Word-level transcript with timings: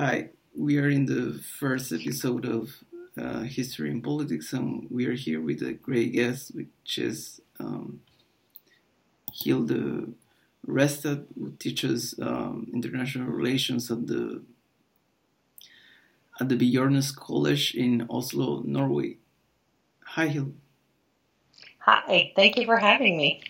Hi, 0.00 0.30
we 0.56 0.78
are 0.78 0.88
in 0.88 1.04
the 1.04 1.42
first 1.58 1.92
episode 1.92 2.46
of 2.46 2.70
uh, 3.18 3.40
History 3.40 3.90
and 3.90 4.02
Politics, 4.02 4.54
and 4.54 4.86
we 4.90 5.04
are 5.04 5.12
here 5.12 5.42
with 5.42 5.60
a 5.60 5.74
great 5.74 6.14
guest, 6.14 6.54
which 6.54 6.96
is 6.96 7.42
um, 7.58 8.00
Hilde 9.30 10.14
Restad, 10.66 11.26
who 11.38 11.52
teaches 11.58 12.14
um, 12.22 12.66
international 12.72 13.28
relations 13.28 13.90
at 13.90 14.06
the 14.06 14.42
at 16.40 16.48
the 16.48 16.56
Bjørknes 16.56 17.14
College 17.14 17.74
in 17.74 18.06
Oslo, 18.08 18.62
Norway. 18.64 19.18
Hi, 20.16 20.28
Hilde. 20.28 20.54
Hi, 21.80 22.32
thank 22.34 22.56
you 22.56 22.64
for 22.64 22.78
having 22.78 23.18
me. 23.18 23.42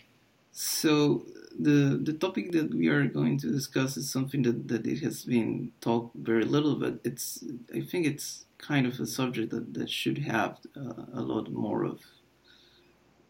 So, 0.50 1.22
the 1.62 2.00
the 2.02 2.12
topic 2.12 2.52
that 2.52 2.74
we 2.74 2.88
are 2.88 3.06
going 3.06 3.38
to 3.38 3.50
discuss 3.50 3.96
is 3.96 4.10
something 4.10 4.42
that, 4.42 4.68
that 4.68 4.86
it 4.86 5.00
has 5.00 5.24
been 5.24 5.72
talked 5.80 6.16
very 6.16 6.44
little, 6.44 6.76
but 6.76 7.00
it's 7.04 7.44
I 7.74 7.80
think 7.82 8.06
it's 8.06 8.46
kind 8.58 8.86
of 8.86 8.98
a 9.00 9.06
subject 9.06 9.50
that, 9.50 9.74
that 9.74 9.90
should 9.90 10.18
have 10.18 10.58
uh, 10.76 11.04
a 11.14 11.22
lot 11.22 11.50
more 11.50 11.84
of 11.84 12.00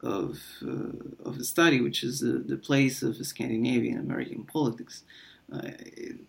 of 0.02 0.38
uh, 0.62 1.29
of 1.29 1.38
a 1.38 1.45
study, 1.45 1.80
which 1.80 2.02
is 2.02 2.21
the, 2.21 2.38
the 2.38 2.57
place 2.57 3.02
of 3.02 3.24
Scandinavian 3.27 3.98
American 3.98 4.45
politics. 4.45 5.02
Uh, 5.52 5.73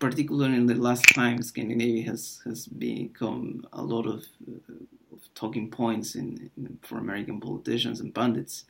particularly 0.00 0.56
in 0.56 0.66
the 0.66 0.74
last 0.74 1.04
time, 1.14 1.40
Scandinavia 1.42 2.04
has 2.10 2.40
has 2.44 2.66
become 2.66 3.64
a 3.72 3.82
lot 3.82 4.06
of, 4.06 4.24
uh, 4.48 5.14
of 5.14 5.20
talking 5.34 5.70
points 5.70 6.16
in, 6.16 6.50
in, 6.56 6.78
for 6.82 6.98
American 6.98 7.40
politicians 7.40 8.00
and 8.00 8.12
pundits 8.12 8.64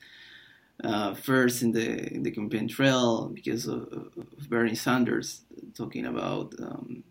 uh, 0.85 1.15
first 1.15 1.63
in 1.63 1.73
the 1.73 2.13
in 2.13 2.23
the 2.23 2.31
campaign 2.31 2.69
trail 2.69 3.29
because 3.29 3.67
of, 3.67 3.83
of 3.93 4.49
Bernie 4.49 4.75
Sanders 4.75 5.43
talking 5.75 6.07
about 6.07 6.55
um, 6.61 7.05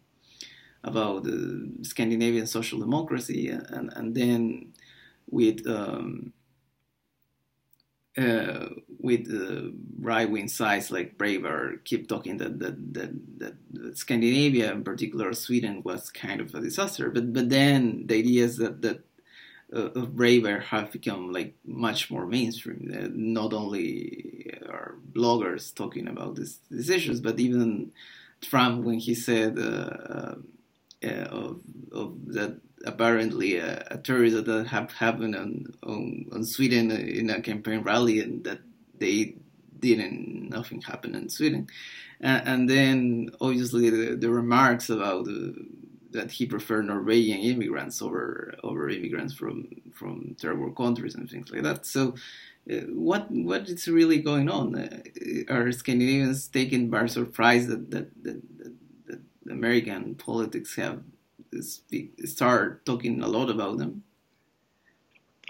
about 0.83 1.23
the 1.23 1.71
Scandinavian 1.81 2.47
social 2.47 2.79
democracy, 2.79 3.49
and 3.49 3.91
and 3.95 4.15
then 4.15 4.73
with 5.29 5.65
um, 5.67 6.33
uh, 8.17 8.67
with 8.99 9.25
the 9.25 9.73
right 9.99 10.29
wing 10.29 10.47
sides 10.47 10.91
like 10.91 11.17
Breitbart 11.17 11.85
keep 11.85 12.09
talking 12.09 12.37
that 12.37 12.59
that, 12.59 12.93
that 12.93 13.11
that 13.39 13.97
Scandinavia, 13.97 14.71
in 14.73 14.83
particular 14.83 15.33
Sweden, 15.33 15.81
was 15.83 16.09
kind 16.09 16.41
of 16.41 16.53
a 16.53 16.59
disaster. 16.59 17.09
But 17.09 17.31
but 17.31 17.49
then 17.49 18.07
the 18.07 18.15
idea 18.15 18.43
is 18.43 18.57
that 18.57 18.81
that 18.81 19.05
uh, 19.73 19.89
Breitbart 19.89 20.63
have 20.63 20.91
become 20.91 21.31
like 21.31 21.55
much 21.65 22.11
more 22.11 22.25
mainstream. 22.25 22.91
Uh, 22.93 23.07
not 23.11 23.53
only 23.53 24.53
are 24.67 24.95
bloggers 25.11 25.73
talking 25.73 26.07
about 26.07 26.35
this, 26.35 26.59
these 26.69 26.89
issues, 26.89 27.21
but 27.21 27.39
even 27.39 27.91
Trump 28.41 28.83
when 28.83 28.99
he 28.99 29.15
said 29.15 29.57
uh, 29.57 30.35
uh 31.03 31.27
of, 31.31 31.61
of 31.91 32.25
that 32.33 32.59
apparently 32.85 33.57
a, 33.57 33.85
a 33.91 33.97
terrorist 33.97 34.45
that 34.45 34.67
happened 34.67 35.35
on, 35.35 35.65
on, 35.83 36.25
on 36.31 36.43
Sweden 36.43 36.91
in 36.91 37.29
a 37.29 37.41
campaign 37.41 37.81
rally 37.81 38.19
and 38.19 38.43
that 38.43 38.59
they 38.97 39.35
didn't 39.79 40.49
nothing 40.49 40.81
happened 40.81 41.15
in 41.15 41.29
Sweden, 41.29 41.67
and 42.19 42.69
then 42.69 43.31
obviously 43.39 43.89
the, 43.89 44.15
the 44.15 44.29
remarks 44.29 44.89
about 44.89 45.25
that 46.11 46.31
he 46.31 46.45
preferred 46.45 46.85
Norwegian 46.85 47.39
immigrants 47.39 48.01
over 48.01 48.53
over 48.63 48.89
immigrants 48.89 49.33
from 49.33 49.67
from 49.93 50.35
third 50.39 50.59
world 50.59 50.75
countries 50.75 51.15
and 51.15 51.29
things 51.29 51.51
like 51.51 51.63
that. 51.63 51.85
So, 51.85 52.15
uh, 52.71 52.85
what 52.93 53.29
what 53.31 53.69
is 53.69 53.87
really 53.87 54.19
going 54.19 54.49
on? 54.49 54.75
Uh, 54.75 55.01
are 55.49 55.71
Scandinavians 55.71 56.47
taken 56.47 56.89
by 56.89 57.05
surprise 57.07 57.67
that 57.67 57.91
that, 57.91 58.23
that, 58.23 58.41
that, 59.07 59.19
American 59.49 60.15
politics 60.15 60.75
have 60.75 61.01
start 62.25 62.85
talking 62.85 63.21
a 63.21 63.27
lot 63.27 63.49
about 63.49 63.77
them? 63.77 64.03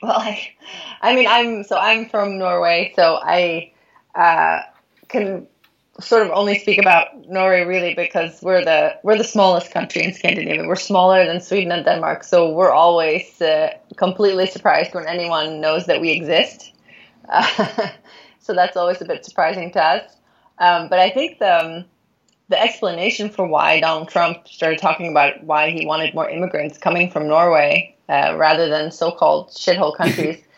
Well, 0.02 0.18
I, 0.18 0.54
I 1.02 1.16
mean, 1.16 1.28
I'm 1.28 1.64
so 1.64 1.78
I'm 1.78 2.10
from 2.10 2.40
Norway, 2.40 2.94
so 2.96 3.20
I 3.22 3.72
uh, 4.16 4.62
can 5.08 5.48
sort 6.02 6.24
of 6.24 6.32
only 6.32 6.60
speak 6.60 6.80
about 6.80 7.28
Norway 7.30 7.64
really 7.64 7.94
because 7.94 8.42
we're 8.42 8.64
the 8.64 8.96
we're 9.04 9.18
the 9.18 9.24
smallest 9.24 9.72
country 9.72 10.04
in 10.04 10.14
Scandinavia. 10.14 10.68
We're 10.68 10.76
smaller 10.76 11.26
than 11.26 11.42
Sweden 11.42 11.72
and 11.72 11.86
Denmark, 11.86 12.24
so 12.24 12.52
we're 12.52 12.72
always 12.72 13.42
uh, 13.42 13.70
completely 13.96 14.48
surprised 14.48 14.94
when 14.94 15.08
anyone 15.08 15.62
knows 15.62 15.86
that 15.86 16.02
we 16.02 16.12
exist. 16.12 16.74
Uh, 17.30 17.90
so 18.40 18.54
that's 18.54 18.78
always 18.78 19.02
a 19.02 19.06
bit 19.06 19.26
surprising 19.26 19.72
to 19.72 19.84
us. 19.84 20.16
Um, 20.60 20.90
but 20.90 21.00
I 21.00 21.10
think 21.10 21.40
the 21.40 21.60
um, 21.60 21.86
the 22.50 22.62
explanation 22.62 23.30
for 23.30 23.48
why 23.48 23.80
Donald 23.80 24.10
Trump 24.10 24.48
started 24.48 24.80
talking 24.80 25.10
about 25.10 25.44
why 25.44 25.72
he 25.72 25.86
wanted 25.86 26.14
more 26.14 26.30
immigrants 26.30 26.78
coming 26.78 27.10
from 27.10 27.28
Norway 27.28 27.96
uh, 28.10 28.36
rather 28.38 28.68
than 28.68 28.92
so-called 28.92 29.50
shithole 29.52 29.96
countries 29.96 30.44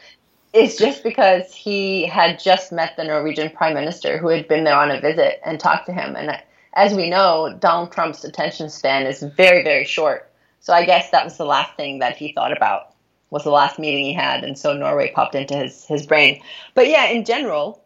is 0.54 0.78
just 0.78 1.04
because 1.04 1.54
he 1.54 2.06
had 2.06 2.40
just 2.40 2.72
met 2.72 2.96
the 2.96 3.04
Norwegian 3.04 3.50
prime 3.50 3.74
minister 3.74 4.18
who 4.18 4.28
had 4.28 4.48
been 4.48 4.64
there 4.64 4.78
on 4.78 4.92
a 4.92 5.02
visit 5.02 5.42
and 5.44 5.60
talked 5.60 5.88
to 5.88 5.94
him. 5.94 6.16
And 6.16 6.40
as 6.74 6.94
we 6.94 7.10
know, 7.10 7.56
Donald 7.60 7.92
Trump's 7.92 8.24
attention 8.24 8.70
span 8.70 9.08
is 9.08 9.22
very, 9.22 9.64
very 9.64 9.84
short. 9.84 10.32
So 10.60 10.72
I 10.74 10.86
guess 10.86 11.10
that 11.10 11.26
was 11.26 11.38
the 11.38 11.46
last 11.46 11.76
thing 11.76 12.00
that 12.00 12.16
he 12.16 12.32
thought 12.32 12.56
about 12.56 12.94
was 13.32 13.44
the 13.44 13.50
last 13.50 13.80
meeting 13.80 14.06
he 14.06 14.14
had, 14.14 14.44
and 14.44 14.58
so 14.58 14.74
Norway 14.74 15.12
popped 15.12 15.34
into 15.34 15.56
his 15.58 15.86
his 15.86 16.06
brain. 16.06 16.42
But 16.76 16.88
yeah, 16.88 17.06
in 17.06 17.26
general, 17.26 17.84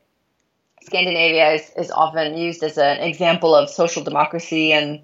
Scandinavia 0.84 1.53
is, 1.53 1.72
is 1.78 1.89
often 1.89 2.38
used 2.38 2.61
as 2.63 2.78
an 2.78 2.99
example 2.99 3.55
of 3.55 3.69
social 3.69 4.03
democracy 4.03 4.73
and 4.73 4.99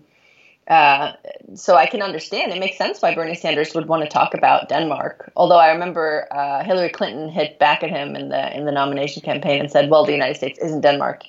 uh, 0.68 1.14
so 1.56 1.76
I 1.76 1.86
can 1.88 2.02
understand. 2.02 2.54
It 2.54 2.60
makes 2.60 2.78
sense 2.78 3.02
why 3.02 3.14
Bernie 3.14 3.36
Sanders 3.36 3.74
would 3.76 3.88
want 3.88 4.04
to 4.04 4.10
talk 4.10 4.34
about 4.34 4.70
Denmark. 4.70 5.32
Although 5.36 5.58
I 5.58 5.72
remember 5.72 6.28
uh, 6.32 6.64
Hillary 6.64 6.90
Clinton 6.90 7.30
hit 7.30 7.60
back 7.60 7.84
at 7.84 7.90
him 7.90 8.16
in 8.16 8.30
the 8.30 8.56
in 8.56 8.66
the 8.66 8.72
nomination 8.72 9.22
campaign 9.22 9.60
and 9.60 9.70
said, 9.70 9.90
"Well, 9.90 10.06
the 10.06 10.14
United 10.14 10.38
States 10.38 10.60
isn't 10.60 10.82
Denmark," 10.82 11.24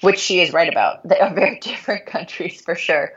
which 0.00 0.18
she 0.18 0.40
is 0.40 0.52
right 0.52 0.68
about. 0.68 1.06
They 1.06 1.18
are 1.20 1.32
very 1.32 1.58
different 1.62 2.06
countries 2.06 2.60
for 2.60 2.74
sure. 2.74 3.12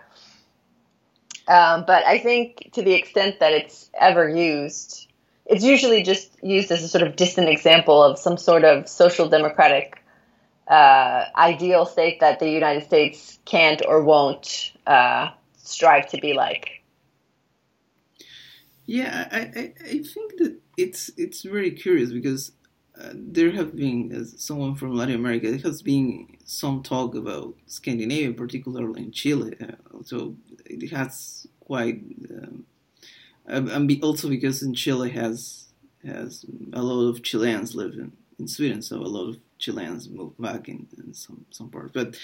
Um, 1.47 1.83
but 1.85 2.05
I 2.05 2.19
think 2.19 2.71
to 2.73 2.81
the 2.81 2.93
extent 2.93 3.39
that 3.39 3.53
it's 3.53 3.89
ever 3.99 4.27
used, 4.29 5.07
it's 5.45 5.63
usually 5.63 6.03
just 6.03 6.31
used 6.43 6.71
as 6.71 6.83
a 6.83 6.87
sort 6.87 7.03
of 7.03 7.15
distant 7.15 7.49
example 7.49 8.03
of 8.03 8.17
some 8.19 8.37
sort 8.37 8.63
of 8.63 8.87
social 8.87 9.29
democratic 9.29 10.03
uh, 10.67 11.25
ideal 11.35 11.85
state 11.85 12.19
that 12.19 12.39
the 12.39 12.49
United 12.49 12.83
States 12.83 13.37
can't 13.45 13.83
or 13.87 14.03
won't 14.03 14.71
uh, 14.87 15.29
strive 15.65 16.07
to 16.09 16.17
be 16.19 16.33
like. 16.33 16.81
Yeah, 18.85 19.27
I, 19.31 19.39
I, 19.39 19.73
I 19.83 20.03
think 20.03 20.37
that 20.37 20.59
it's 20.77 21.09
it's 21.17 21.41
very 21.41 21.71
curious 21.71 22.11
because 22.11 22.51
uh, 22.99 23.11
there 23.13 23.51
have 23.51 23.75
been, 23.75 24.11
as 24.11 24.35
someone 24.37 24.75
from 24.75 24.95
Latin 24.95 25.15
America, 25.15 25.49
there 25.49 25.59
has 25.59 25.81
been 25.81 26.37
some 26.45 26.83
talk 26.83 27.15
about 27.15 27.55
Scandinavia, 27.67 28.31
particularly 28.31 29.03
in 29.03 29.11
Chile. 29.11 29.55
Uh, 29.61 30.03
so 30.03 30.35
it 30.65 30.89
has 30.91 31.47
quite, 31.59 32.01
um, 32.31 32.65
and 33.47 34.03
also 34.03 34.29
because 34.29 34.61
in 34.61 34.73
Chile 34.73 35.09
has 35.09 35.67
has 36.05 36.45
a 36.73 36.83
lot 36.83 37.09
of 37.09 37.23
Chileans 37.23 37.75
live 37.75 37.93
in, 37.93 38.11
in 38.37 38.47
Sweden, 38.47 38.81
so 38.81 38.97
a 38.97 39.03
lot 39.03 39.29
of 39.29 39.37
Chileans 39.57 40.07
back 40.39 40.67
in, 40.67 40.87
in 40.97 41.13
some 41.13 41.45
some 41.49 41.69
parts. 41.69 41.91
But 41.93 42.17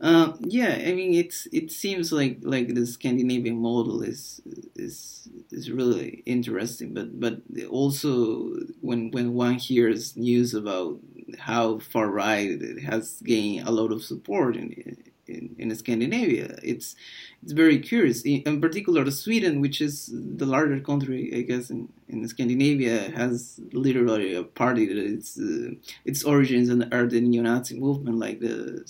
uh, 0.00 0.34
yeah, 0.40 0.82
I 0.86 0.92
mean, 0.92 1.14
it's 1.14 1.46
it 1.52 1.70
seems 1.72 2.12
like 2.12 2.38
like 2.42 2.74
the 2.74 2.86
Scandinavian 2.86 3.56
model 3.56 4.02
is 4.02 4.40
is 4.74 5.28
is 5.50 5.70
really 5.70 6.22
interesting. 6.26 6.94
But 6.94 7.18
but 7.18 7.40
also 7.70 8.50
when 8.80 9.10
when 9.10 9.34
one 9.34 9.54
hears 9.54 10.16
news 10.16 10.54
about 10.54 11.00
how 11.38 11.78
far 11.78 12.10
right 12.10 12.50
it 12.50 12.82
has 12.82 13.20
gained 13.24 13.66
a 13.66 13.72
lot 13.72 13.92
of 13.92 14.02
support 14.04 14.56
in 14.56 14.96
in, 15.26 15.54
in 15.58 15.74
Scandinavia. 15.74 16.56
It's 16.62 16.96
it's 17.42 17.52
very 17.52 17.78
curious. 17.78 18.22
In 18.22 18.60
particular, 18.60 19.10
Sweden, 19.10 19.60
which 19.60 19.80
is 19.80 20.10
the 20.12 20.46
larger 20.46 20.80
country, 20.80 21.30
I 21.34 21.42
guess, 21.42 21.70
in, 21.70 21.88
in 22.08 22.26
Scandinavia, 22.28 23.10
has 23.10 23.60
literally 23.72 24.34
a 24.34 24.42
party 24.42 24.86
that 24.86 24.96
its 24.96 25.38
uh, 25.38 25.70
its 26.04 26.24
origins 26.24 26.70
are 26.92 27.06
the 27.06 27.20
neo-Nazi 27.20 27.78
movement, 27.78 28.18
like 28.18 28.40
the 28.40 28.84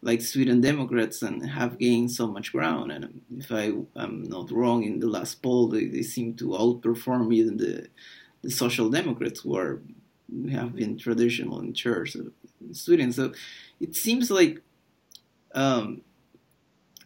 like 0.00 0.22
Sweden 0.22 0.60
Democrats, 0.60 1.22
and 1.22 1.44
have 1.50 1.78
gained 1.78 2.10
so 2.12 2.26
much 2.26 2.52
ground. 2.52 2.92
And 2.92 3.20
if 3.36 3.50
I 3.50 3.72
am 3.96 4.22
not 4.24 4.50
wrong, 4.50 4.84
in 4.84 5.00
the 5.00 5.08
last 5.08 5.42
poll, 5.42 5.68
they, 5.68 5.86
they 5.86 6.02
seem 6.02 6.34
to 6.34 6.50
outperform 6.50 7.34
even 7.34 7.56
the 7.56 7.88
the 8.42 8.50
Social 8.50 8.88
Democrats, 8.88 9.40
who 9.40 9.56
are 9.56 9.80
have 10.50 10.76
been 10.76 10.98
traditional 10.98 11.60
in 11.60 11.72
church 11.72 12.14
in 12.14 12.74
Sweden. 12.74 13.12
So 13.12 13.32
it 13.80 13.96
seems 13.96 14.30
like 14.30 14.60
um, 15.54 16.02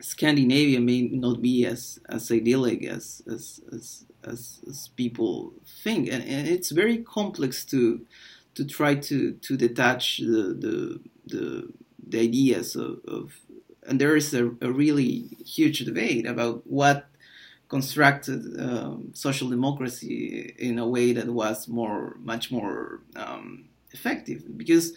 Scandinavia 0.01 0.81
may 0.81 1.03
not 1.03 1.41
be 1.41 1.65
as 1.65 1.99
as 2.09 2.31
idyllic 2.31 2.85
as 2.85 3.23
as 3.27 3.61
as, 3.73 4.05
as, 4.25 4.61
as 4.69 4.89
people 4.97 5.53
think, 5.83 6.09
and, 6.11 6.23
and, 6.25 6.49
it's 6.49 6.71
very 6.71 6.99
complex 6.99 7.65
to 7.67 8.05
to 8.55 8.65
try 8.65 8.95
to 8.95 9.33
to 9.33 9.57
detach 9.57 10.19
the 10.19 10.43
the 10.65 11.01
the, 11.27 11.73
the 12.09 12.21
ideas 12.21 12.77
of, 12.77 12.99
of, 13.07 13.33
and 13.87 14.01
there 14.01 14.17
is 14.17 14.35
a, 14.35 14.47
a 14.61 14.71
really 14.71 15.29
huge 15.45 15.85
debate 15.85 16.27
about 16.27 16.67
what 16.67 17.07
constructed 17.69 18.61
um, 18.61 19.11
social 19.15 19.49
democracy 19.49 20.55
in 20.59 20.79
a 20.79 20.87
way 20.87 21.13
that 21.13 21.27
was 21.27 21.69
more, 21.69 22.17
much 22.21 22.51
more 22.51 23.01
um, 23.17 23.65
effective. 23.93 24.59
Because 24.59 24.93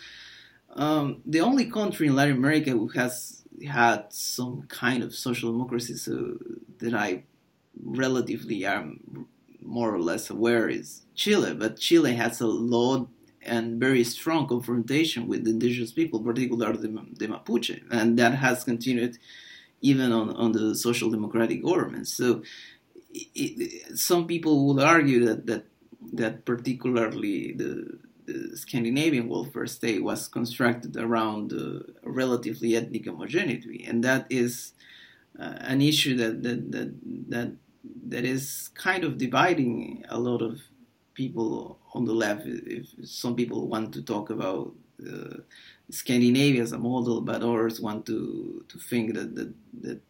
um, 0.76 1.22
the 1.26 1.42
only 1.42 1.66
country 1.70 2.08
in 2.08 2.16
Latin 2.16 2.38
America 2.38 2.72
who 2.72 2.88
has 2.90 3.44
had 3.68 4.06
some 4.12 4.64
kind 4.64 5.04
of 5.04 5.14
social 5.14 5.52
democracy, 5.52 5.96
so 5.96 6.38
that 6.80 6.94
I 6.94 7.24
relatively 7.84 8.66
am 8.66 9.28
more 9.62 9.94
or 9.94 10.00
less 10.00 10.30
aware, 10.30 10.70
is 10.70 11.02
Chile. 11.16 11.54
But 11.54 11.80
Chile 11.80 12.14
has 12.16 12.42
a 12.42 12.48
lot 12.48 13.08
and 13.42 13.80
very 13.80 14.04
strong 14.04 14.48
confrontation 14.48 15.28
with 15.28 15.48
indigenous 15.48 15.92
people, 15.92 16.20
particularly 16.20 16.78
the, 16.78 17.06
the 17.20 17.28
Mapuche, 17.28 17.82
and 17.92 18.18
that 18.20 18.34
has 18.36 18.64
continued 18.64 19.18
even 19.82 20.12
on, 20.12 20.32
on 20.36 20.52
the 20.52 20.76
social 20.76 21.12
democratic 21.12 21.64
government. 21.64 22.08
So 22.08 22.42
it, 23.14 23.28
it, 23.36 23.98
some 23.98 24.26
people 24.26 24.66
would 24.68 24.84
argue 24.84 25.26
that 25.26 25.46
that, 25.46 25.66
that 26.14 26.46
particularly 26.46 27.54
the, 27.54 28.00
the 28.26 28.58
Scandinavian 28.58 29.28
welfare 29.30 29.68
state 29.68 30.04
was 30.04 30.28
constructed 30.28 30.98
around 30.98 31.54
uh, 31.54 31.80
relatively 32.04 32.76
ethnic 32.76 33.06
homogeneity, 33.06 33.86
and 33.88 34.04
that 34.04 34.26
is 34.30 34.74
uh, 35.40 35.56
an 35.60 35.82
issue 35.82 36.16
that, 36.18 36.44
that 36.44 36.72
that 36.72 36.94
that 37.30 37.52
that 38.08 38.26
is 38.26 38.70
kind 38.74 39.04
of 39.04 39.18
dividing 39.18 40.04
a 40.10 40.20
lot 40.20 40.42
of 40.42 40.60
people 41.14 41.80
on 41.94 42.06
the 42.06 42.14
left. 42.14 42.44
If 42.46 42.88
some 43.04 43.36
people 43.36 43.68
want 43.68 43.94
to 43.94 44.02
talk 44.02 44.30
about 44.30 44.74
uh, 45.06 45.38
Scandinavia 45.90 46.62
as 46.62 46.72
a 46.72 46.78
model, 46.78 47.22
but 47.22 47.44
others 47.44 47.80
want 47.80 48.06
to 48.08 48.64
to 48.68 48.80
think 48.80 49.14
that 49.14 49.36
that 49.36 49.54
that, 49.82 50.02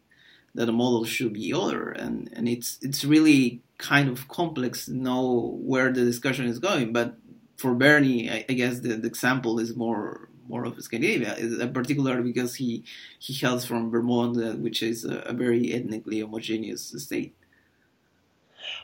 that 0.53 0.69
a 0.69 0.71
model 0.71 1.05
should 1.05 1.33
be 1.33 1.53
other, 1.53 1.89
and 1.89 2.29
and 2.33 2.47
it's 2.47 2.77
it's 2.81 3.03
really 3.03 3.61
kind 3.77 4.09
of 4.09 4.27
complex 4.27 4.85
to 4.85 4.95
know 4.95 5.57
where 5.61 5.91
the 5.91 6.05
discussion 6.05 6.45
is 6.45 6.59
going. 6.59 6.93
But 6.93 7.17
for 7.57 7.73
Bernie, 7.73 8.29
I, 8.29 8.45
I 8.49 8.53
guess 8.53 8.79
the, 8.79 8.95
the, 8.95 9.07
example 9.07 9.59
is 9.59 9.75
more 9.75 10.29
more 10.47 10.65
of 10.65 10.79
Scandinavia, 10.81 11.35
in 11.37 11.73
particular 11.73 12.21
because 12.21 12.55
he 12.55 12.83
he 13.19 13.33
hails 13.33 13.65
from 13.65 13.89
Vermont, 13.89 14.37
uh, 14.37 14.53
which 14.53 14.83
is 14.83 15.05
a, 15.05 15.17
a 15.19 15.33
very 15.33 15.73
ethnically 15.73 16.19
homogeneous 16.19 16.93
state. 16.97 17.35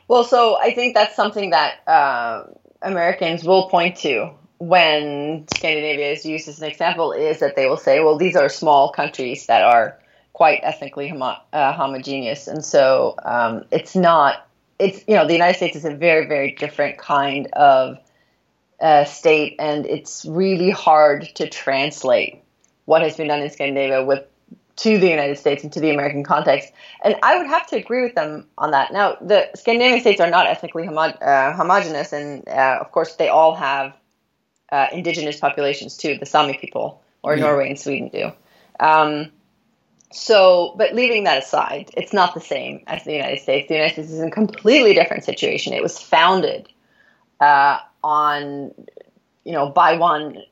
Well, 0.08 0.24
so 0.24 0.58
I 0.58 0.72
think 0.72 0.94
that's 0.94 1.16
something 1.16 1.50
that 1.50 1.86
uh, 1.86 2.44
Americans 2.82 3.44
will 3.44 3.68
point 3.68 3.96
to 3.98 4.30
when 4.58 5.44
Scandinavia 5.56 6.12
is 6.12 6.24
used 6.24 6.46
as 6.46 6.60
an 6.60 6.68
example 6.68 7.12
is 7.12 7.40
that 7.40 7.56
they 7.56 7.66
will 7.66 7.76
say, 7.76 7.98
well, 7.98 8.16
these 8.16 8.36
are 8.36 8.48
small 8.48 8.92
countries 8.92 9.46
that 9.46 9.62
are 9.62 9.98
quite 10.34 10.60
ethnically 10.62 11.08
homo- 11.08 11.40
uh, 11.52 11.72
homogeneous. 11.72 12.46
And 12.46 12.64
so 12.64 13.16
um, 13.24 13.64
it's 13.72 13.96
not, 13.96 14.46
it's, 14.78 15.02
you 15.08 15.16
know, 15.16 15.26
the 15.26 15.32
United 15.32 15.56
States 15.56 15.76
is 15.76 15.84
a 15.84 15.94
very, 15.94 16.26
very 16.26 16.52
different 16.52 16.96
kind 16.98 17.48
of 17.54 17.98
uh, 18.82 19.04
state, 19.04 19.56
and 19.58 19.86
it's 19.86 20.24
really 20.24 20.70
hard 20.70 21.22
to 21.36 21.48
translate 21.48 22.42
what 22.84 23.00
has 23.00 23.16
been 23.16 23.28
done 23.28 23.40
in 23.40 23.48
Scandinavia 23.48 24.04
with 24.04 24.24
to 24.74 24.98
the 24.98 25.08
United 25.08 25.38
States 25.38 25.62
and 25.62 25.72
to 25.72 25.80
the 25.80 25.90
American 25.90 26.24
context. 26.24 26.72
And 27.04 27.14
I 27.22 27.38
would 27.38 27.46
have 27.46 27.66
to 27.68 27.76
agree 27.76 28.02
with 28.02 28.14
them 28.14 28.46
on 28.58 28.72
that. 28.72 28.92
Now, 28.92 29.16
the 29.20 29.48
Scandinavian 29.54 30.00
states 30.00 30.20
are 30.20 30.30
not 30.30 30.46
ethnically 30.46 30.86
homo- 30.86 31.00
uh, 31.00 31.52
homogenous, 31.52 32.12
and 32.12 32.48
uh, 32.48 32.78
of 32.80 32.90
course, 32.90 33.14
they 33.16 33.28
all 33.28 33.54
have 33.54 33.94
uh, 34.72 34.88
indigenous 34.92 35.38
populations 35.38 35.96
too. 35.96 36.18
The 36.18 36.26
Sami 36.26 36.58
people, 36.58 37.02
or 37.22 37.36
yeah. 37.36 37.42
Norway 37.42 37.68
and 37.68 37.78
Sweden, 37.78 38.08
do. 38.08 38.32
Um, 38.80 39.30
so, 40.10 40.74
but 40.76 40.94
leaving 40.94 41.24
that 41.24 41.42
aside, 41.42 41.90
it's 41.96 42.12
not 42.12 42.34
the 42.34 42.40
same 42.40 42.82
as 42.86 43.04
the 43.04 43.12
United 43.12 43.40
States. 43.40 43.68
The 43.68 43.74
United 43.74 43.92
States 43.92 44.10
is 44.10 44.18
in 44.18 44.28
a 44.28 44.30
completely 44.32 44.94
different 44.94 45.24
situation. 45.24 45.72
It 45.72 45.82
was 45.82 45.98
founded 45.98 46.68
uh, 47.40 47.78
on, 48.02 48.72
you 49.44 49.52
know, 49.52 49.68
by 49.68 49.96
one 49.96 50.42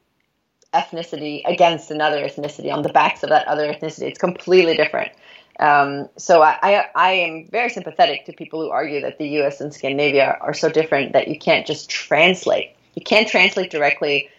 ethnicity 0.73 1.43
against 1.47 1.91
another 1.91 2.25
ethnicity 2.25 2.73
on 2.73 2.83
the 2.83 2.89
backs 2.91 3.23
of 3.23 3.31
that 3.31 3.47
other 3.49 3.73
ethnicity. 3.73 4.03
It's 4.09 4.19
completely 4.19 4.77
different. 4.77 5.13
Um, 5.59 6.09
so 6.17 6.43
I, 6.43 6.59
I, 6.63 6.85
I, 6.95 7.13
am 7.13 7.47
very 7.51 7.69
sympathetic 7.69 8.25
to 8.27 8.33
people 8.33 8.63
who 8.63 8.71
argue 8.71 9.03
that 9.03 9.19
the 9.19 9.29
U.S. 9.29 9.61
and 9.61 9.75
Scandinavia 9.75 10.39
are 10.41 10.55
so 10.55 10.71
different 10.71 11.13
that 11.13 11.29
you 11.29 11.39
can't 11.39 11.67
just 11.67 11.91
translate. 11.91 12.75
You 12.95 13.03
can't 13.03 13.29
translate 13.29 13.71
directly 13.71 14.31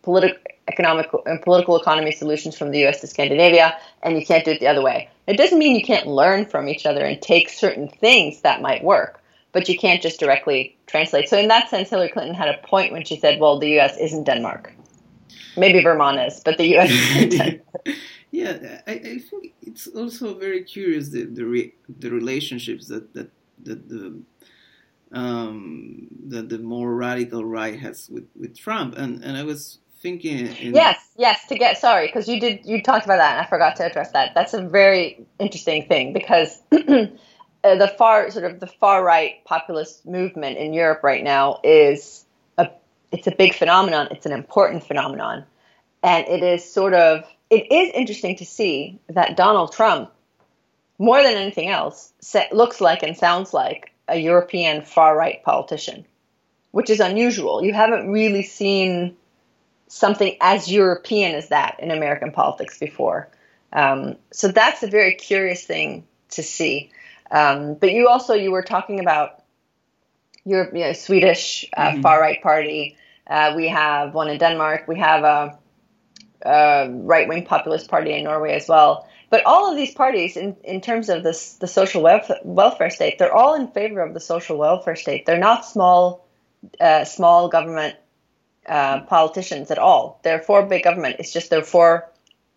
political, 0.00 0.38
economic, 0.68 1.10
and 1.26 1.42
political 1.42 1.78
economy 1.78 2.12
solutions 2.12 2.56
from 2.56 2.70
the 2.70 2.80
U.S. 2.80 3.02
to 3.02 3.06
Scandinavia, 3.06 3.76
and 4.02 4.18
you 4.18 4.24
can't 4.24 4.46
do 4.46 4.52
it 4.52 4.60
the 4.60 4.66
other 4.66 4.82
way. 4.82 5.10
It 5.26 5.36
doesn't 5.36 5.58
mean 5.58 5.76
you 5.76 5.84
can't 5.84 6.06
learn 6.06 6.46
from 6.46 6.68
each 6.68 6.86
other 6.86 7.04
and 7.04 7.20
take 7.20 7.50
certain 7.50 7.88
things 7.88 8.40
that 8.40 8.62
might 8.62 8.82
work, 8.82 9.21
but 9.52 9.68
you 9.68 9.78
can't 9.78 10.02
just 10.02 10.18
directly 10.18 10.76
translate. 10.86 11.28
So 11.28 11.38
in 11.38 11.48
that 11.48 11.68
sense, 11.68 11.90
Hillary 11.90 12.08
Clinton 12.08 12.34
had 12.34 12.48
a 12.48 12.58
point 12.66 12.92
when 12.92 13.04
she 13.04 13.18
said, 13.18 13.38
"Well, 13.38 13.58
the 13.58 13.68
U.S. 13.70 13.96
isn't 13.98 14.24
Denmark." 14.24 14.72
Maybe 15.56 15.82
Vermont 15.82 16.18
is, 16.18 16.40
but 16.42 16.56
the 16.56 16.66
U.S. 16.68 16.90
yeah, 18.30 18.80
I, 18.86 18.92
I, 18.92 19.18
think 19.18 19.52
it's 19.60 19.86
also 19.86 20.34
very 20.34 20.64
curious 20.64 21.10
the 21.10 21.24
the, 21.24 21.44
re, 21.44 21.74
the 21.98 22.10
relationships 22.10 22.88
that 22.88 23.12
that, 23.12 23.30
that 23.64 23.88
the 23.88 24.22
um, 25.12 26.08
that 26.28 26.48
the 26.48 26.58
more 26.58 26.94
radical 26.94 27.44
right 27.44 27.78
has 27.78 28.08
with, 28.08 28.26
with 28.34 28.56
Trump, 28.56 28.96
and 28.96 29.22
and 29.22 29.36
I 29.36 29.42
was 29.42 29.78
thinking. 30.00 30.46
In, 30.56 30.74
yes, 30.74 30.98
yes. 31.18 31.46
To 31.48 31.56
get 31.56 31.76
sorry, 31.76 32.06
because 32.06 32.26
you 32.28 32.40
did 32.40 32.64
you 32.64 32.82
talked 32.82 33.04
about 33.04 33.18
that, 33.18 33.36
and 33.36 33.46
I 33.46 33.48
forgot 33.48 33.76
to 33.76 33.84
address 33.84 34.12
that. 34.12 34.32
That's 34.34 34.54
a 34.54 34.62
very 34.62 35.26
interesting 35.38 35.86
thing 35.86 36.12
because. 36.14 36.62
the 37.62 37.92
far 37.96 38.30
sort 38.30 38.44
of 38.50 38.60
the 38.60 38.66
far 38.66 39.04
right 39.04 39.44
populist 39.44 40.04
movement 40.06 40.58
in 40.58 40.72
Europe 40.72 41.02
right 41.02 41.22
now 41.22 41.60
is 41.62 42.24
a 42.58 42.68
it's 43.10 43.26
a 43.26 43.34
big 43.34 43.54
phenomenon. 43.54 44.08
It's 44.10 44.26
an 44.26 44.32
important 44.32 44.84
phenomenon. 44.84 45.44
And 46.02 46.26
it 46.26 46.42
is 46.42 46.68
sort 46.68 46.94
of, 46.94 47.24
it 47.48 47.70
is 47.70 47.90
interesting 47.94 48.36
to 48.36 48.44
see 48.44 48.98
that 49.08 49.36
Donald 49.36 49.72
Trump, 49.72 50.10
more 50.98 51.22
than 51.22 51.34
anything 51.34 51.68
else, 51.68 52.12
looks 52.50 52.80
like 52.80 53.02
and 53.02 53.16
sounds 53.16 53.54
like 53.54 53.92
a 54.08 54.18
European 54.18 54.82
far 54.82 55.16
right 55.16 55.42
politician, 55.44 56.04
which 56.72 56.90
is 56.90 56.98
unusual. 56.98 57.64
You 57.64 57.72
haven't 57.72 58.10
really 58.10 58.42
seen 58.42 59.16
something 59.86 60.36
as 60.40 60.70
European 60.72 61.34
as 61.36 61.50
that 61.50 61.78
in 61.78 61.90
American 61.90 62.32
politics 62.32 62.78
before. 62.78 63.28
Um, 63.72 64.16
so 64.32 64.48
that's 64.48 64.82
a 64.82 64.88
very 64.88 65.14
curious 65.14 65.64
thing 65.64 66.04
to 66.30 66.42
see. 66.42 66.90
Um, 67.32 67.74
but 67.74 67.92
you 67.92 68.08
also 68.08 68.34
you 68.34 68.52
were 68.52 68.62
talking 68.62 69.00
about 69.00 69.42
your 70.44 70.68
you 70.76 70.84
know, 70.84 70.92
Swedish 70.92 71.64
uh, 71.76 71.88
mm-hmm. 71.88 72.02
far 72.02 72.20
right 72.20 72.40
party 72.42 72.96
uh, 73.26 73.54
we 73.56 73.68
have 73.68 74.14
one 74.14 74.28
in 74.28 74.38
Denmark. 74.38 74.84
We 74.88 74.98
have 74.98 75.24
a, 75.24 75.58
a 76.42 76.90
right 76.90 77.28
wing 77.28 77.44
populist 77.44 77.88
party 77.88 78.12
in 78.12 78.24
Norway 78.24 78.52
as 78.54 78.68
well. 78.68 79.08
But 79.30 79.46
all 79.46 79.70
of 79.70 79.76
these 79.76 79.94
parties, 79.94 80.36
in, 80.36 80.56
in 80.64 80.82
terms 80.82 81.08
of 81.08 81.22
this, 81.22 81.54
the 81.54 81.66
social 81.66 82.02
welfare, 82.02 82.40
welfare 82.44 82.90
state, 82.90 83.18
they're 83.18 83.32
all 83.32 83.54
in 83.54 83.68
favor 83.68 84.00
of 84.00 84.12
the 84.12 84.20
social 84.20 84.58
welfare 84.58 84.96
state. 84.96 85.24
They're 85.24 85.38
not 85.38 85.64
small, 85.64 86.28
uh, 86.78 87.04
small 87.04 87.48
government 87.48 87.96
uh, 88.66 89.00
politicians 89.02 89.70
at 89.70 89.78
all. 89.78 90.20
They're 90.22 90.42
for 90.42 90.66
big 90.66 90.82
government. 90.82 91.16
It's 91.18 91.32
just 91.32 91.48
they're 91.48 91.62
for 91.62 92.10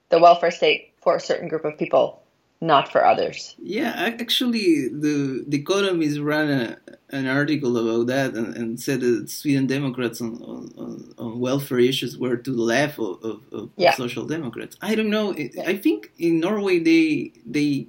the 0.10 0.20
welfare 0.20 0.52
state 0.52 0.94
for 1.02 1.16
a 1.16 1.22
certain 1.22 1.48
group 1.48 1.64
of 1.64 1.78
people 1.78 2.22
not 2.62 2.92
for 2.92 3.06
others. 3.06 3.56
Yeah, 3.60 3.94
actually, 3.96 4.88
the 4.90 5.44
the 5.48 5.58
Economist 5.58 6.20
ran 6.20 6.50
a, 6.50 6.78
an 7.10 7.28
article 7.28 7.78
about 7.78 8.08
that 8.08 8.34
and, 8.34 8.56
and, 8.56 8.80
said 8.80 9.02
that 9.02 9.30
Sweden 9.30 9.68
Democrats 9.68 10.22
on, 10.22 10.42
on, 10.44 11.14
on 11.18 11.40
welfare 11.40 11.80
issues 11.80 12.18
were 12.18 12.38
to 12.38 12.52
the 12.52 12.62
left 12.62 12.98
of, 13.00 13.24
of, 13.24 13.42
of 13.52 13.70
yeah. 13.78 13.94
social 13.94 14.26
democrats. 14.26 14.76
I 14.82 14.96
don't 14.96 15.10
know. 15.10 15.36
Yeah. 15.36 15.64
I 15.68 15.78
think 15.78 16.12
in 16.18 16.40
Norway 16.40 16.80
they 16.80 17.34
they 17.46 17.88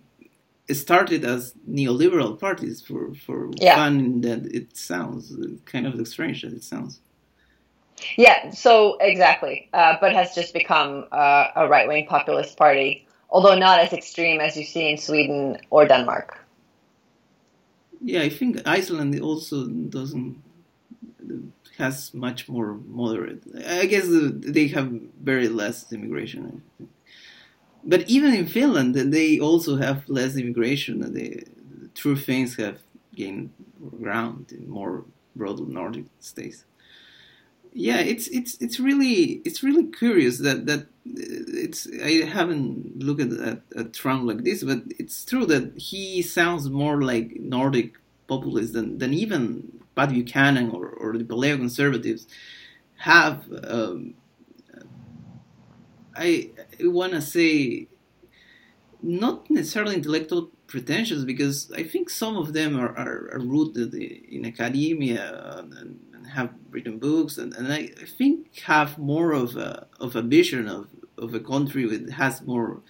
started 0.75 1.25
as 1.25 1.55
neoliberal 1.69 2.39
parties 2.39 2.81
for 2.81 3.15
for 3.15 3.51
yeah. 3.57 3.77
fun 3.77 4.21
that 4.23 4.47
it 4.47 4.77
sounds 4.77 5.33
kind 5.65 5.87
of 5.87 6.07
strange 6.09 6.43
that 6.43 6.53
it 6.53 6.65
sounds. 6.65 7.01
Yeah, 8.19 8.51
so 8.51 8.99
exactly, 9.01 9.71
uh, 9.73 9.95
but 10.03 10.13
has 10.13 10.35
just 10.35 10.53
become 10.53 11.07
uh, 11.13 11.47
a 11.57 11.67
right 11.67 11.89
wing 11.89 12.07
populist 12.07 12.59
party 12.59 13.06
although 13.31 13.55
not 13.55 13.81
as 13.81 13.93
extreme 13.93 14.41
as 14.41 14.57
you 14.57 14.65
see 14.65 14.91
in 14.91 14.99
Sweden 14.99 15.59
or 15.71 15.87
Denmark. 15.87 16.39
Yeah, 18.01 18.23
I 18.23 18.29
think 18.29 18.67
Iceland 18.67 19.19
also 19.21 19.67
doesn't 19.67 20.43
has 21.79 22.15
much 22.15 22.49
more 22.49 22.79
moderate. 22.87 23.43
I 23.67 23.87
guess 23.87 24.07
they 24.09 24.69
have 24.69 24.91
very 25.23 25.49
less 25.49 25.93
immigration. 25.93 26.63
But 27.85 28.09
even 28.09 28.35
in 28.35 28.47
Finland, 28.47 28.95
they 28.95 29.39
also 29.39 29.77
have 29.77 30.09
less 30.09 30.37
immigration. 30.37 31.13
The 31.13 31.45
true 31.95 32.17
Finns 32.17 32.57
have 32.57 32.79
gained 33.15 33.51
ground 34.01 34.53
in 34.53 34.69
more 34.69 35.05
broad 35.37 35.61
Nordic 35.69 36.07
states. 36.21 36.65
Yeah, 37.77 37.99
it's 37.99 38.27
it's 38.29 38.57
it's 38.63 38.81
really 38.81 39.43
it's 39.45 39.63
really 39.63 39.85
curious 39.85 40.39
that 40.39 40.65
that 40.65 40.87
it's 41.05 41.87
I 42.03 42.25
haven't 42.25 42.99
looked 42.99 43.21
at, 43.21 43.93
Trump 43.93 44.25
like 44.25 44.45
this, 44.45 44.65
but 44.65 44.83
it's 44.99 45.27
true 45.27 45.45
that 45.45 45.77
he 45.77 46.23
sounds 46.23 46.71
more 46.71 47.03
like 47.03 47.37
Nordic 47.39 47.99
populist 48.29 48.73
than 48.73 48.97
than 48.97 49.13
even 49.13 49.83
Pat 49.95 50.09
Buchanan 50.09 50.71
or, 50.71 50.89
or 50.89 51.19
the 51.19 51.25
paleo 51.25 51.59
conservatives 51.59 52.27
have. 52.97 53.45
Um, 53.63 54.15
I, 56.17 56.49
I 56.83 56.87
want 56.87 57.13
to 57.13 57.21
say 57.21 57.89
not 59.03 59.51
necessarily 59.51 59.97
intellectual 59.97 60.51
pretensions 60.67 61.27
because 61.27 61.71
I 61.73 61.83
think 61.83 62.09
some 62.09 62.39
of 62.39 62.55
them 62.55 62.75
are, 62.75 62.89
are, 62.97 63.31
are 63.35 63.39
rooted 63.39 63.93
in 63.93 64.47
academia 64.47 65.59
and, 65.59 66.01
have 66.29 66.51
written 66.71 66.99
books, 66.99 67.39
and, 67.39 67.55
and 67.55 67.73
I, 67.73 67.89
think 68.19 68.61
have 68.61 68.99
more 68.99 69.33
of 69.33 69.57
a 69.57 69.87
of 70.01 70.17
a 70.17 70.23
vision 70.23 70.69
of, 70.69 70.89
of 71.19 71.35
a 71.35 71.41
country 71.41 71.87
that 71.87 72.13
has 72.15 72.43
more 72.43 72.81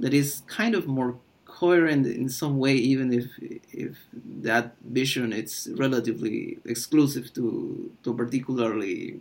that 0.00 0.14
is 0.14 0.42
kind 0.46 0.74
of 0.74 0.86
more 0.86 1.18
coherent 1.44 2.06
in 2.06 2.28
some 2.28 2.58
way, 2.58 2.74
even 2.74 3.12
if 3.12 3.26
if 3.72 3.96
that 4.48 4.74
vision 4.84 5.32
it's 5.32 5.68
relatively 5.74 6.58
exclusive 6.64 7.32
to 7.34 7.90
to 8.02 8.14
particularly 8.14 9.20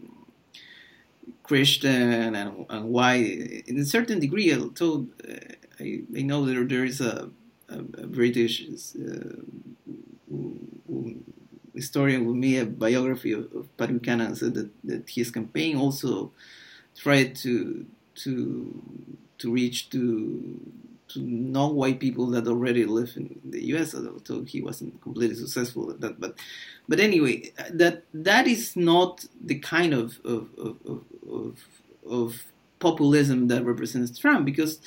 Christian 1.44 2.36
and, 2.36 2.66
and 2.70 2.86
white 2.90 3.64
in 3.68 3.78
a 3.78 3.86
certain 3.86 4.20
degree. 4.20 4.54
Although 4.54 5.08
uh, 5.28 5.36
I, 5.80 6.02
I 6.18 6.22
know 6.22 6.46
there 6.46 6.66
there 6.66 6.86
is 6.86 7.02
a, 7.02 7.30
a, 7.70 7.78
a 7.78 8.08
British 8.08 8.66
uh, 8.66 9.36
who, 10.30 10.58
who 10.88 11.16
historian 11.74 12.26
who 12.26 12.36
made 12.36 12.58
a 12.58 12.66
biography 12.66 13.32
of, 13.32 13.52
of 13.54 13.76
Pat 13.78 13.90
Buchanan 13.90 14.36
said 14.36 14.54
that, 14.56 14.70
that 14.84 15.10
his 15.10 15.32
campaign 15.32 15.78
also 15.78 16.32
tried 16.96 17.36
to 17.38 17.86
to 18.16 18.82
to 19.38 19.52
reach 19.52 19.90
to 19.90 20.60
to 21.10 21.20
non-white 21.22 22.00
people 22.00 22.28
that 22.28 22.48
already 22.48 22.86
live 22.86 23.12
in 23.16 23.40
the 23.44 23.64
U.S. 23.68 23.94
Although 23.94 24.44
he 24.44 24.62
wasn't 24.62 25.02
completely 25.02 25.36
successful 25.36 25.92
at 25.92 26.02
that, 26.02 26.20
but 26.20 26.38
but 26.88 27.00
anyway, 27.00 27.52
that 27.72 28.04
that 28.14 28.48
is 28.48 28.76
not 28.76 29.26
the 29.44 29.60
kind 29.60 29.94
of 29.94 30.20
of 30.24 30.48
of, 30.58 31.04
of, 31.30 31.58
of 32.10 32.44
populism 32.80 33.48
that 33.48 33.66
represents 33.66 34.18
Trump 34.18 34.46
because 34.46 34.80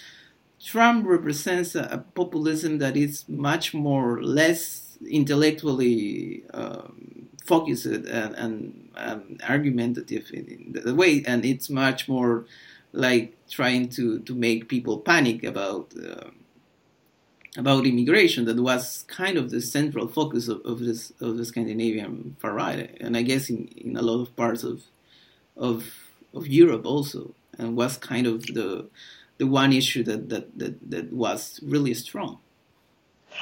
Trump 0.62 1.06
represents 1.06 1.74
a, 1.74 1.84
a 1.90 1.98
populism 1.98 2.78
that 2.78 2.96
is 2.96 3.28
much 3.28 3.74
more 3.74 4.22
less 4.22 4.83
intellectually 5.08 6.44
um, 6.52 7.28
focused 7.44 7.86
and, 7.86 8.34
and 8.34 8.88
um, 8.96 9.36
argumentative 9.48 10.30
in, 10.32 10.46
in 10.46 10.82
the 10.84 10.94
way, 10.94 11.22
and 11.26 11.44
it's 11.44 11.68
much 11.68 12.08
more 12.08 12.46
like 12.92 13.36
trying 13.50 13.88
to, 13.88 14.20
to 14.20 14.34
make 14.34 14.68
people 14.68 14.98
panic 14.98 15.44
about 15.44 15.92
uh, 15.98 16.30
about 17.56 17.86
immigration. 17.86 18.44
That 18.46 18.60
was 18.60 19.04
kind 19.08 19.36
of 19.36 19.50
the 19.50 19.60
central 19.60 20.08
focus 20.08 20.48
of, 20.48 20.60
of 20.64 20.80
this 20.80 21.12
of 21.20 21.36
the 21.36 21.44
Scandinavian 21.44 22.36
far 22.40 22.52
right, 22.54 22.96
and 23.00 23.16
I 23.16 23.22
guess 23.22 23.50
in, 23.50 23.68
in 23.76 23.96
a 23.96 24.02
lot 24.02 24.20
of 24.20 24.36
parts 24.36 24.62
of 24.64 24.82
of 25.56 25.92
of 26.32 26.46
Europe 26.48 26.86
also, 26.86 27.34
and 27.58 27.76
was 27.76 27.96
kind 27.96 28.26
of 28.26 28.42
the 28.46 28.88
the 29.38 29.46
one 29.46 29.72
issue 29.72 30.02
that 30.04 30.28
that 30.28 30.58
that, 30.58 30.90
that 30.90 31.12
was 31.12 31.60
really 31.62 31.94
strong. 31.94 32.38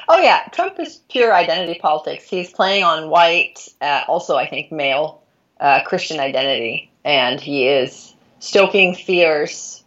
Oh 0.09 0.19
yeah, 0.19 0.49
Trump 0.53 0.79
is 0.81 1.01
pure 1.11 1.35
identity 1.35 1.79
politics. 1.79 2.25
He's 2.25 2.51
playing 2.51 2.85
on 2.85 3.09
white, 3.09 3.69
uh, 3.81 4.03
also 4.09 4.37
I 4.37 4.47
think 4.47 4.73
male 4.73 5.23
uh, 5.61 5.83
Christian 5.85 6.21
identity, 6.21 6.91
and 7.05 7.41
he 7.41 7.69
is 7.69 8.15
stoking 8.39 8.95
fears 8.95 9.85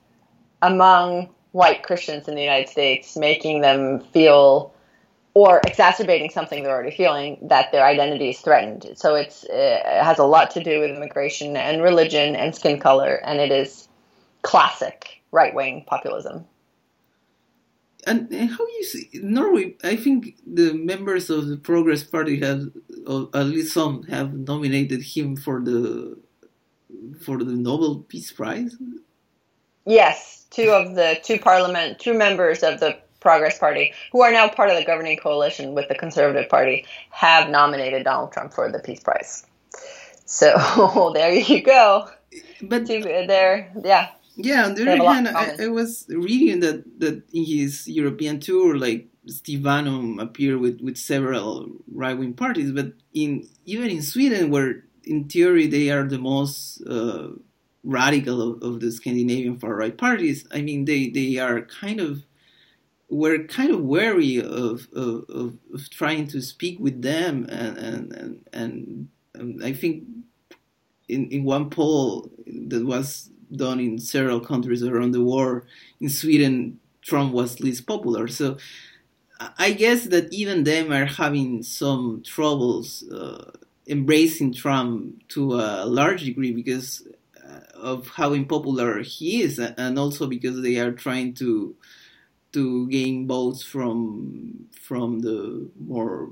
among 0.61 1.29
white 1.51 1.83
Christians 1.83 2.27
in 2.27 2.35
the 2.35 2.41
United 2.41 2.69
States, 2.69 3.15
making 3.15 3.61
them 3.61 3.99
feel 3.99 4.73
or 5.33 5.59
exacerbating 5.67 6.29
something 6.29 6.63
they're 6.63 6.73
already 6.73 6.95
feeling 6.95 7.37
that 7.41 7.71
their 7.73 7.85
identity 7.85 8.29
is 8.29 8.39
threatened. 8.39 8.87
So 8.95 9.15
it's 9.15 9.45
it 9.49 9.85
has 9.85 10.17
a 10.17 10.23
lot 10.23 10.51
to 10.51 10.63
do 10.63 10.79
with 10.79 10.91
immigration 10.91 11.57
and 11.57 11.81
religion 11.81 12.35
and 12.35 12.55
skin 12.55 12.79
color, 12.79 13.15
and 13.15 13.39
it 13.39 13.51
is 13.51 13.87
classic 14.43 15.21
right 15.31 15.53
wing 15.53 15.83
populism 15.85 16.45
and 18.05 18.31
how 18.33 18.65
you 18.65 18.83
see 18.83 19.09
Norway? 19.13 19.75
I 19.83 19.95
think 19.95 20.37
the 20.45 20.73
members 20.73 21.29
of 21.29 21.47
the 21.47 21.57
Progress 21.57 22.03
Party 22.03 22.39
have, 22.39 22.69
or 23.07 23.29
at 23.33 23.47
least 23.47 23.73
some, 23.73 24.03
have 24.03 24.33
nominated 24.33 25.01
him 25.01 25.35
for 25.35 25.61
the 25.61 26.17
for 27.21 27.37
the 27.37 27.45
Nobel 27.45 27.99
Peace 28.07 28.31
Prize. 28.31 28.75
Yes, 29.85 30.45
two 30.49 30.69
of 30.71 30.95
the 30.95 31.17
two 31.23 31.39
parliament, 31.39 31.99
two 31.99 32.13
members 32.13 32.63
of 32.63 32.79
the 32.79 32.97
Progress 33.19 33.57
Party, 33.57 33.93
who 34.11 34.21
are 34.21 34.31
now 34.31 34.47
part 34.47 34.69
of 34.69 34.77
the 34.77 34.85
governing 34.85 35.17
coalition 35.17 35.73
with 35.73 35.87
the 35.87 35.95
Conservative 35.95 36.47
Party, 36.49 36.85
have 37.09 37.49
nominated 37.49 38.03
Donald 38.03 38.31
Trump 38.31 38.53
for 38.53 38.71
the 38.71 38.79
Peace 38.79 38.99
Prize. 38.99 39.45
So 40.25 41.11
there 41.15 41.33
you 41.33 41.61
go. 41.61 42.07
But 42.61 42.83
uh, 42.83 43.25
there, 43.27 43.71
yeah. 43.83 44.09
Yeah, 44.37 44.65
on 44.65 44.75
the 44.75 44.81
other 44.91 45.03
hand, 45.03 45.27
I, 45.29 45.63
I, 45.63 45.67
was 45.67 46.05
reading 46.09 46.59
that, 46.59 46.99
that 46.99 47.23
in 47.31 47.45
his 47.45 47.87
European 47.87 48.39
tour, 48.39 48.77
like 48.77 49.07
Steve 49.27 49.63
Bannon 49.63 50.19
appeared 50.19 50.59
with, 50.59 50.81
with 50.81 50.97
several 50.97 51.69
right 51.91 52.17
wing 52.17 52.33
parties, 52.33 52.71
but 52.71 52.93
in 53.13 53.47
even 53.65 53.89
in 53.89 54.01
Sweden, 54.01 54.51
where 54.51 54.83
in 55.03 55.29
theory 55.29 55.67
they 55.67 55.89
are 55.89 56.03
the 56.03 56.17
most 56.17 56.81
uh, 56.85 57.29
radical 57.83 58.41
of, 58.41 58.63
of, 58.63 58.79
the 58.81 58.91
Scandinavian 58.91 59.57
far 59.57 59.75
right 59.75 59.97
parties, 59.97 60.45
I 60.51 60.61
mean 60.61 60.85
they, 60.85 61.09
they 61.09 61.37
are 61.37 61.61
kind 61.61 62.01
of 62.01 62.23
were 63.09 63.39
kind 63.43 63.71
of 63.71 63.81
wary 63.81 64.37
of, 64.37 64.87
of, 64.93 65.25
of, 65.29 65.57
of 65.73 65.89
trying 65.91 66.27
to 66.27 66.41
speak 66.41 66.79
with 66.79 67.01
them, 67.01 67.45
and 67.49 67.77
and 67.77 68.13
and, 68.13 68.47
and, 68.51 69.09
and 69.33 69.63
I 69.63 69.73
think 69.73 70.03
in 71.07 71.29
in 71.29 71.43
one 71.43 71.69
poll 71.69 72.29
that 72.45 72.85
was 72.85 73.29
done 73.53 73.79
in 73.79 73.99
several 73.99 74.39
countries 74.39 74.83
around 74.83 75.11
the 75.11 75.23
world. 75.23 75.63
In 75.99 76.09
Sweden, 76.09 76.79
Trump 77.01 77.33
was 77.33 77.59
least 77.59 77.85
popular. 77.87 78.27
So 78.27 78.57
I 79.57 79.71
guess 79.73 80.05
that 80.05 80.33
even 80.33 80.63
them 80.63 80.91
are 80.93 81.05
having 81.05 81.61
some 81.61 82.23
troubles 82.23 83.03
uh, 83.09 83.51
embracing 83.87 84.53
Trump 84.53 85.27
to 85.29 85.55
a 85.55 85.85
large 85.85 86.23
degree 86.23 86.51
because 86.51 87.05
uh, 87.45 87.59
of 87.75 88.07
how 88.07 88.33
unpopular 88.33 89.01
he 89.01 89.41
is, 89.41 89.59
and 89.59 89.99
also 89.99 90.27
because 90.27 90.61
they 90.61 90.77
are 90.77 90.91
trying 90.93 91.33
to 91.35 91.75
to 92.53 92.87
gain 92.89 93.27
votes 93.27 93.63
from 93.63 94.67
from 94.81 95.19
the 95.19 95.69
more 95.79 96.31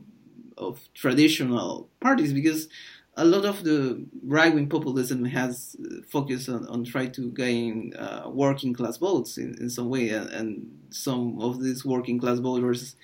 of 0.58 0.79
traditional 0.93 1.89
parties 2.00 2.34
because 2.34 2.67
a 3.15 3.25
lot 3.25 3.46
of 3.46 3.63
the 3.63 4.05
right 4.25 4.53
wing 4.53 4.67
populism 4.67 5.24
has 5.25 5.75
focused 6.08 6.50
on, 6.50 6.65
on 6.67 6.84
trying 6.84 7.12
to 7.12 7.32
gain 7.32 7.93
uh, 7.96 8.24
working 8.27 8.74
class 8.74 8.98
votes 8.98 9.38
in, 9.38 9.55
in 9.60 9.70
some 9.70 9.89
way, 9.89 10.10
and, 10.10 10.29
and, 10.29 10.79
some 10.96 11.41
of 11.41 11.60
these 11.63 11.84
working 11.84 12.20
class 12.20 12.38
voters 12.38 12.96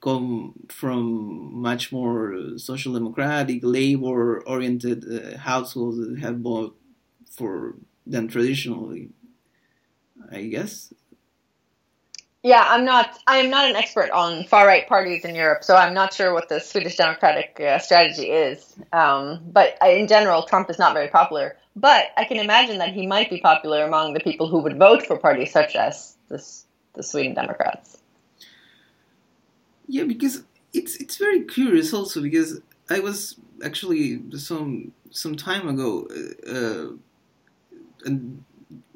come 0.00 0.52
from 0.68 1.62
much 1.62 1.92
more 1.92 2.34
social 2.56 2.92
democratic, 2.92 3.60
labor 3.62 4.42
oriented 4.48 5.04
uh, 5.04 5.38
households 5.38 5.96
that 5.98 6.18
have 6.18 6.38
voted 6.38 6.72
for 7.30 7.76
than 8.04 8.26
traditionally. 8.26 9.10
I 10.32 10.46
guess 10.46 10.92
yeah, 12.46 12.64
I'm 12.64 12.84
not. 12.84 13.18
I 13.26 13.38
am 13.38 13.50
not 13.50 13.68
an 13.68 13.74
expert 13.74 14.08
on 14.12 14.44
far 14.44 14.68
right 14.68 14.86
parties 14.86 15.24
in 15.24 15.34
Europe, 15.34 15.64
so 15.64 15.74
I'm 15.74 15.94
not 15.94 16.14
sure 16.14 16.32
what 16.32 16.48
the 16.48 16.60
Swedish 16.60 16.94
Democratic 16.94 17.58
uh, 17.60 17.80
strategy 17.80 18.30
is. 18.30 18.64
Um, 18.92 19.40
but 19.50 19.76
in 19.84 20.06
general, 20.06 20.44
Trump 20.44 20.70
is 20.70 20.78
not 20.78 20.94
very 20.94 21.08
popular. 21.08 21.56
But 21.74 22.04
I 22.16 22.24
can 22.24 22.36
imagine 22.36 22.78
that 22.78 22.92
he 22.92 23.04
might 23.08 23.30
be 23.30 23.40
popular 23.40 23.82
among 23.82 24.14
the 24.14 24.20
people 24.20 24.46
who 24.46 24.60
would 24.60 24.78
vote 24.78 25.04
for 25.04 25.18
parties 25.18 25.50
such 25.50 25.74
as 25.74 26.16
this, 26.28 26.64
the 26.92 27.02
Sweden 27.02 27.34
Democrats. 27.34 27.98
Yeah, 29.88 30.04
because 30.04 30.44
it's 30.72 30.94
it's 30.96 31.16
very 31.16 31.40
curious 31.40 31.92
also 31.92 32.22
because 32.22 32.60
I 32.88 33.00
was 33.00 33.34
actually 33.64 34.22
some 34.38 34.92
some 35.10 35.34
time 35.34 35.66
ago, 35.66 36.06
uh, 36.16 36.52
uh 36.52 36.88
and 38.04 38.44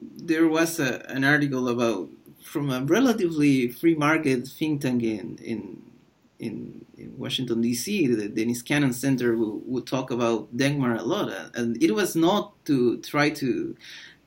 there 0.00 0.46
was 0.46 0.78
a, 0.78 1.04
an 1.10 1.24
article 1.24 1.68
about 1.68 2.10
from 2.42 2.70
a 2.70 2.82
relatively 2.82 3.68
free 3.68 3.94
market 3.94 4.48
think 4.48 4.82
tank 4.82 5.02
in 5.02 5.38
in 5.42 5.82
in, 6.40 6.86
in 6.96 7.18
Washington 7.18 7.60
D.C., 7.60 8.06
the 8.06 8.46
Niskanen 8.46 8.94
Center 8.94 9.36
would, 9.36 9.60
would 9.66 9.86
talk 9.86 10.10
about 10.10 10.56
Denmark 10.56 11.00
a 11.00 11.04
lot, 11.04 11.30
and 11.54 11.80
it 11.82 11.94
was 11.94 12.16
not 12.16 12.64
to 12.64 12.96
try 13.02 13.28
to 13.30 13.76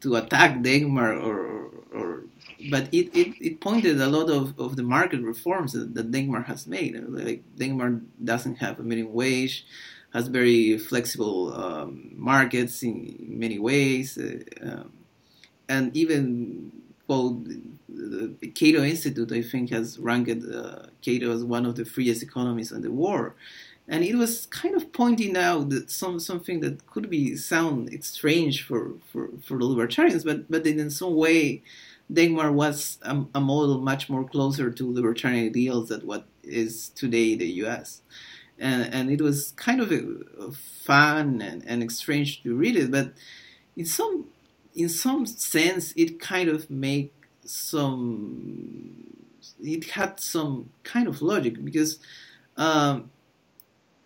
to 0.02 0.18
attack 0.18 0.62
Denmark 0.62 1.24
or, 1.24 1.72
or, 1.94 2.24
but 2.70 2.90
it, 2.92 3.08
it, 3.16 3.34
it 3.40 3.62
pointed 3.62 4.02
a 4.02 4.08
lot 4.08 4.30
of, 4.30 4.54
of 4.60 4.76
the 4.76 4.84
market 4.84 5.22
reforms 5.22 5.72
that, 5.72 5.96
that 5.96 6.44
has 6.46 6.68
made. 6.68 7.02
Like 7.08 7.42
Denmark 7.58 7.94
doesn't 8.22 8.56
have 8.58 8.80
a 8.80 8.84
minimum 8.84 9.14
wage, 9.14 9.66
has 10.14 10.28
very 10.28 10.78
flexible 10.78 11.54
um, 11.54 12.12
markets 12.16 12.84
in, 12.84 13.16
in, 13.18 13.40
many 13.40 13.60
ways, 13.60 14.18
uh, 14.18 14.40
um, 14.62 14.92
and 15.70 15.96
even 15.96 16.72
well, 17.08 17.42
the 17.94 18.48
Cato 18.48 18.84
Institute 18.84 19.32
I 19.32 19.42
think 19.42 19.70
has 19.72 20.00
ranked 20.00 20.44
uh, 20.46 20.88
Cato 21.02 21.32
as 21.32 21.44
one 21.44 21.66
of 21.66 21.76
the 21.76 21.86
freest 21.86 22.24
economies 22.24 22.72
in 22.72 22.82
the 22.82 22.92
world, 22.92 23.34
and 23.88 24.04
it 24.04 24.16
was 24.16 24.46
kind 24.48 24.76
of 24.76 24.92
pointing 24.92 25.38
out 25.38 25.70
that 25.70 25.90
some 25.90 26.20
something 26.20 26.60
that 26.62 26.86
could 26.88 27.10
be 27.10 27.36
sound 27.36 27.90
strange 28.04 28.66
for, 28.66 28.94
for, 29.12 29.30
for 29.44 29.58
the 29.58 29.66
libertarians, 29.66 30.24
but 30.24 30.50
but 30.50 30.66
in 30.66 30.90
some 30.90 31.16
way. 31.16 31.64
Denmark 32.12 32.54
was 32.54 33.00
a, 33.04 33.24
a 33.34 33.40
model 33.40 33.80
much 33.80 34.10
more 34.10 34.26
closer 34.26 34.70
to 34.70 34.94
libertarian 34.94 35.46
ideals 35.46 35.88
than 35.88 36.02
what 36.02 36.26
is 36.44 36.90
today 36.90 37.34
the 37.34 37.48
U.S 37.64 38.02
and, 38.60 38.94
and 38.94 39.12
it 39.12 39.22
was 39.22 39.52
kind 39.52 39.82
of 39.82 39.92
a, 39.92 40.02
a 40.40 40.52
fun 40.52 41.42
and, 41.42 41.64
and 41.66 41.92
strange 41.92 42.44
to 42.44 42.56
read 42.56 42.76
it, 42.76 42.92
but 42.92 43.14
in 43.76 43.86
some 43.86 44.28
in 44.76 44.90
some 44.90 45.26
sense 45.26 45.94
it 45.96 46.20
kind 46.20 46.50
of 46.50 46.70
made 46.70 47.12
some 47.46 49.04
it 49.62 49.92
had 49.92 50.20
some 50.20 50.70
kind 50.84 51.08
of 51.08 51.22
logic 51.22 51.64
because 51.64 52.00
um, 52.58 53.10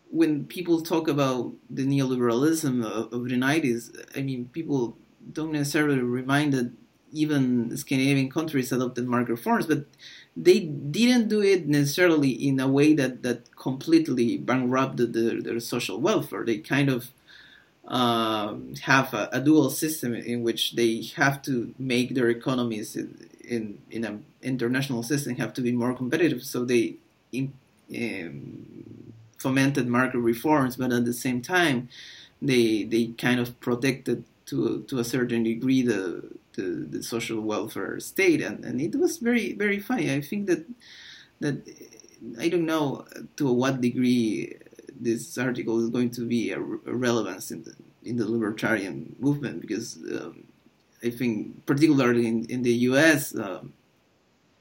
when 0.10 0.46
people 0.46 0.82
talk 0.82 1.08
about 1.08 1.54
the 1.70 1.86
neoliberalism 1.86 2.84
of, 2.84 3.14
of 3.14 3.30
the 3.30 3.36
90s, 3.36 3.96
I 4.16 4.22
mean, 4.22 4.50
people 4.52 4.98
don't 5.34 5.52
necessarily 5.52 6.00
remind 6.00 6.54
that 6.54 6.72
even 7.12 7.76
Scandinavian 7.76 8.30
countries 8.30 8.72
adopted 8.72 9.08
market 9.08 9.32
reforms, 9.32 9.66
but 9.66 9.86
they 10.36 10.60
didn't 10.60 11.30
do 11.30 11.42
it 11.42 11.68
necessarily 11.68 12.30
in 12.30 12.60
a 12.60 12.68
way 12.68 12.94
that, 12.94 13.24
that 13.24 13.56
completely 13.56 14.38
bankrupted 14.38 15.14
their, 15.14 15.42
their 15.42 15.60
social 15.60 16.00
welfare. 16.00 16.46
They 16.46 16.58
kind 16.58 16.90
of 16.90 17.12
um, 17.88 18.76
have 18.82 19.14
a, 19.14 19.30
a, 19.32 19.40
dual 19.40 19.70
system 19.70 20.14
in 20.14 20.44
which 20.44 20.74
they 20.74 21.04
have 21.16 21.42
to 21.44 21.74
make 21.80 22.16
their 22.16 22.30
economies 22.30 22.96
in 22.96 23.30
in, 23.48 23.80
in 23.90 24.04
an 24.04 24.26
international 24.42 25.04
system 25.04 25.36
have 25.38 25.54
to 25.54 25.62
be 25.62 25.72
more 25.72 25.94
competitive. 25.94 26.44
So 26.44 26.66
they 26.66 26.96
in, 27.32 27.54
um, 27.96 29.14
fomented 29.38 29.88
market 29.88 30.20
reforms, 30.20 30.76
but 30.76 30.92
at 30.92 31.06
the 31.06 31.14
same 31.14 31.42
time, 31.42 31.88
they 32.42 32.84
they 32.84 33.08
kind 33.18 33.40
of 33.40 33.60
protected 33.62 34.26
to 34.48 34.84
to 34.84 35.00
a 35.00 35.04
certain 35.04 35.44
degree 35.44 35.82
the 35.82 36.24
the, 36.54 36.88
the 36.90 37.04
social 37.04 37.40
welfare 37.40 38.00
state, 38.00 38.42
and, 38.42 38.66
and 38.66 38.82
it 38.82 38.96
was 38.96 39.20
very 39.20 39.54
very 39.54 39.80
funny. 39.80 40.14
I 40.14 40.22
think 40.22 40.48
that 40.48 40.66
that 41.40 41.56
I 42.40 42.50
don't 42.50 42.66
know 42.66 43.06
to 43.38 43.52
what 43.52 43.80
degree 43.80 44.58
this 45.00 45.38
article 45.38 45.84
is 45.84 45.90
going 45.90 46.10
to 46.12 46.22
be 46.22 46.52
a, 46.52 46.60
a 46.60 46.94
relevance 46.94 47.52
in 47.52 47.64
the 47.64 47.74
in 48.04 48.16
the 48.18 48.30
libertarian 48.30 49.16
movement 49.20 49.62
because 49.62 49.98
um, 50.12 50.44
I 51.04 51.10
think 51.10 51.66
particularly 51.66 52.28
in, 52.28 52.46
in 52.46 52.62
the 52.64 52.74
U.S. 52.92 53.36
Um, 53.36 53.74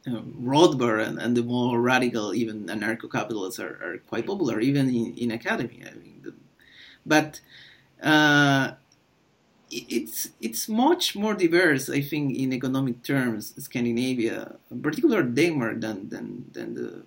um, 0.07 0.35
Rothbard 0.41 1.07
and, 1.07 1.19
and, 1.19 1.37
the 1.37 1.43
more 1.43 1.81
radical, 1.81 2.33
even 2.33 2.67
anarcho-capitalists 2.67 3.59
are, 3.59 3.75
are 3.83 3.99
quite 4.07 4.25
popular, 4.25 4.61
even 4.61 4.89
in, 4.89 5.15
in 5.17 5.33
academia. 5.33 5.91
I 5.91 5.95
mean, 5.95 6.21
the, 6.23 6.33
but 7.05 7.41
uh, 8.01 8.73
it's 9.71 10.31
it's 10.41 10.69
much 10.69 11.17
more 11.17 11.35
diverse, 11.35 11.89
I 11.91 12.01
think, 12.01 12.37
in 12.37 12.53
economic 12.53 13.03
terms, 13.03 13.55
Scandinavia, 13.59 14.57
particularly 14.81 15.33
Denmark, 15.33 15.81
than 15.81 16.09
than 16.09 16.45
than 16.53 16.75
the 16.75 17.03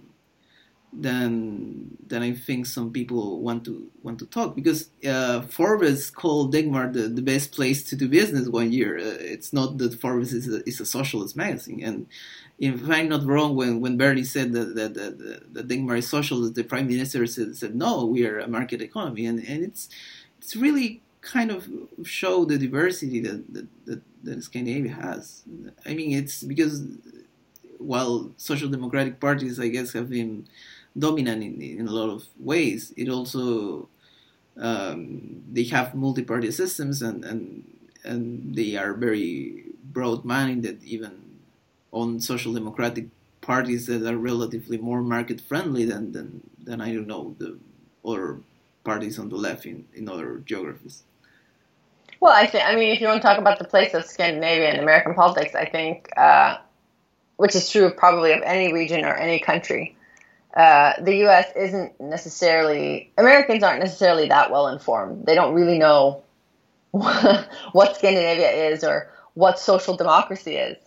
than 0.91 1.97
than 2.07 2.23
I 2.23 2.33
think 2.33 2.65
some 2.65 2.91
people 2.91 3.41
want 3.41 3.63
to 3.65 3.89
want 4.01 4.19
to 4.19 4.25
talk 4.25 4.55
because 4.55 4.89
uh, 5.07 5.41
Forbes 5.41 6.09
called 6.09 6.51
Denmark 6.51 6.93
the, 6.93 7.07
the 7.07 7.21
best 7.21 7.51
place 7.51 7.83
to 7.83 7.95
do 7.95 8.07
business 8.09 8.47
one 8.47 8.71
year. 8.71 8.97
Uh, 8.97 9.17
it's 9.19 9.53
not 9.53 9.77
that 9.77 9.99
Forbes 9.99 10.33
is 10.33 10.47
a, 10.51 10.67
is 10.67 10.79
a 10.79 10.85
socialist 10.85 11.35
magazine, 11.35 11.83
and 11.83 12.07
if 12.57 12.89
I'm 12.89 13.07
not 13.09 13.25
wrong, 13.25 13.55
when 13.55 13.81
when 13.81 13.97
Bernie 13.97 14.23
said 14.23 14.51
that 14.53 14.75
that, 14.75 14.93
that, 14.95 15.53
that 15.53 15.71
is 15.71 16.09
socialist, 16.09 16.55
the 16.55 16.63
prime 16.63 16.87
minister 16.87 17.25
said, 17.27 17.55
said 17.55 17.75
no, 17.75 18.05
we 18.05 18.25
are 18.25 18.39
a 18.39 18.47
market 18.47 18.81
economy, 18.81 19.25
and 19.25 19.39
and 19.47 19.63
it's 19.63 19.89
it's 20.39 20.55
really 20.55 21.01
kind 21.21 21.51
of 21.51 21.67
show 22.03 22.45
the 22.45 22.57
diversity 22.57 23.19
that, 23.19 23.53
that, 23.53 23.67
that, 23.85 24.01
that 24.23 24.43
Scandinavia 24.43 24.93
has. 24.93 25.43
I 25.85 25.93
mean, 25.93 26.17
it's 26.17 26.43
because 26.43 26.81
while 27.77 28.31
social 28.37 28.69
democratic 28.69 29.19
parties, 29.19 29.59
I 29.59 29.67
guess, 29.67 29.93
have 29.93 30.09
been 30.09 30.47
dominant 30.97 31.43
in, 31.43 31.61
in 31.61 31.87
a 31.87 31.91
lot 31.91 32.09
of 32.09 32.25
ways, 32.39 32.93
it 32.97 33.09
also 33.09 33.87
um, 34.57 35.43
they 35.51 35.63
have 35.65 35.95
multi-party 35.95 36.51
systems 36.51 37.01
and, 37.01 37.23
and 37.23 37.63
and 38.03 38.55
they 38.55 38.75
are 38.77 38.93
very 38.93 39.65
broad-minded, 39.83 40.83
even 40.83 41.11
on 41.91 42.19
social 42.19 42.53
democratic 42.53 43.07
parties 43.41 43.87
that 43.87 44.05
are 44.05 44.17
relatively 44.17 44.77
more 44.77 45.01
market 45.01 45.41
friendly 45.41 45.85
than, 45.85 46.11
than, 46.11 46.41
than 46.63 46.81
I 46.81 46.93
don't 46.93 47.07
know 47.07 47.35
the 47.39 47.57
other 48.05 48.39
parties 48.83 49.19
on 49.19 49.29
the 49.29 49.35
left 49.35 49.65
in, 49.65 49.85
in 49.93 50.07
other 50.07 50.37
geographies. 50.45 51.03
Well, 52.19 52.33
I 52.33 52.47
think 52.47 52.65
I 52.65 52.75
mean 52.75 52.93
if 52.93 52.99
you 53.01 53.07
want 53.07 53.21
to 53.21 53.27
talk 53.27 53.37
about 53.37 53.59
the 53.59 53.65
place 53.65 53.93
of 53.93 54.05
Scandinavia 54.05 54.73
in 54.73 54.79
American 54.79 55.13
politics, 55.13 55.55
I 55.55 55.65
think, 55.65 56.09
uh, 56.17 56.57
which 57.37 57.55
is 57.55 57.69
true 57.69 57.91
probably 57.91 58.33
of 58.33 58.41
any 58.43 58.73
region 58.73 59.05
or 59.05 59.15
any 59.15 59.39
country, 59.39 59.95
uh, 60.53 60.93
the 61.01 61.17
U.S. 61.17 61.51
isn't 61.55 61.99
necessarily 61.99 63.11
Americans 63.17 63.63
aren't 63.63 63.79
necessarily 63.79 64.27
that 64.29 64.51
well 64.51 64.67
informed. 64.67 65.25
They 65.25 65.35
don't 65.35 65.53
really 65.53 65.77
know 65.77 66.23
what 66.91 67.95
Scandinavia 67.97 68.49
is 68.49 68.83
or 68.83 69.11
what 69.35 69.59
social 69.59 69.95
democracy 69.95 70.55
is. 70.55 70.77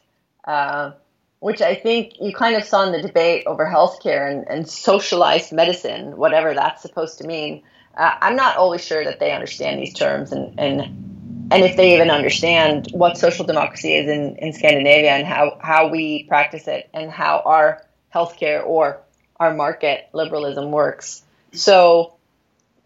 Uh, 0.44 0.92
which 1.38 1.60
I 1.60 1.74
think 1.74 2.20
you 2.20 2.32
kind 2.32 2.54
of 2.54 2.62
saw 2.62 2.84
in 2.84 2.92
the 2.92 3.02
debate 3.02 3.44
over 3.46 3.66
healthcare 3.66 4.30
and, 4.30 4.46
and 4.48 4.68
socialized 4.68 5.52
medicine, 5.52 6.16
whatever 6.16 6.54
that's 6.54 6.82
supposed 6.82 7.18
to 7.18 7.26
mean. 7.26 7.64
Uh, 7.96 8.12
I'm 8.20 8.36
not 8.36 8.56
always 8.56 8.84
sure 8.84 9.02
that 9.04 9.18
they 9.18 9.32
understand 9.32 9.80
these 9.80 9.92
terms 9.92 10.30
and, 10.30 10.58
and 10.58 11.48
and 11.50 11.64
if 11.64 11.76
they 11.76 11.94
even 11.94 12.10
understand 12.10 12.88
what 12.92 13.18
social 13.18 13.44
democracy 13.44 13.94
is 13.94 14.08
in, 14.08 14.36
in 14.36 14.52
Scandinavia 14.54 15.10
and 15.10 15.26
how, 15.26 15.58
how 15.60 15.88
we 15.88 16.22
practice 16.22 16.66
it 16.66 16.88
and 16.94 17.10
how 17.10 17.42
our 17.44 17.84
healthcare 18.14 18.64
or 18.64 19.02
our 19.42 19.54
market 19.54 20.08
liberalism 20.12 20.70
works. 20.70 21.22
So 21.52 22.14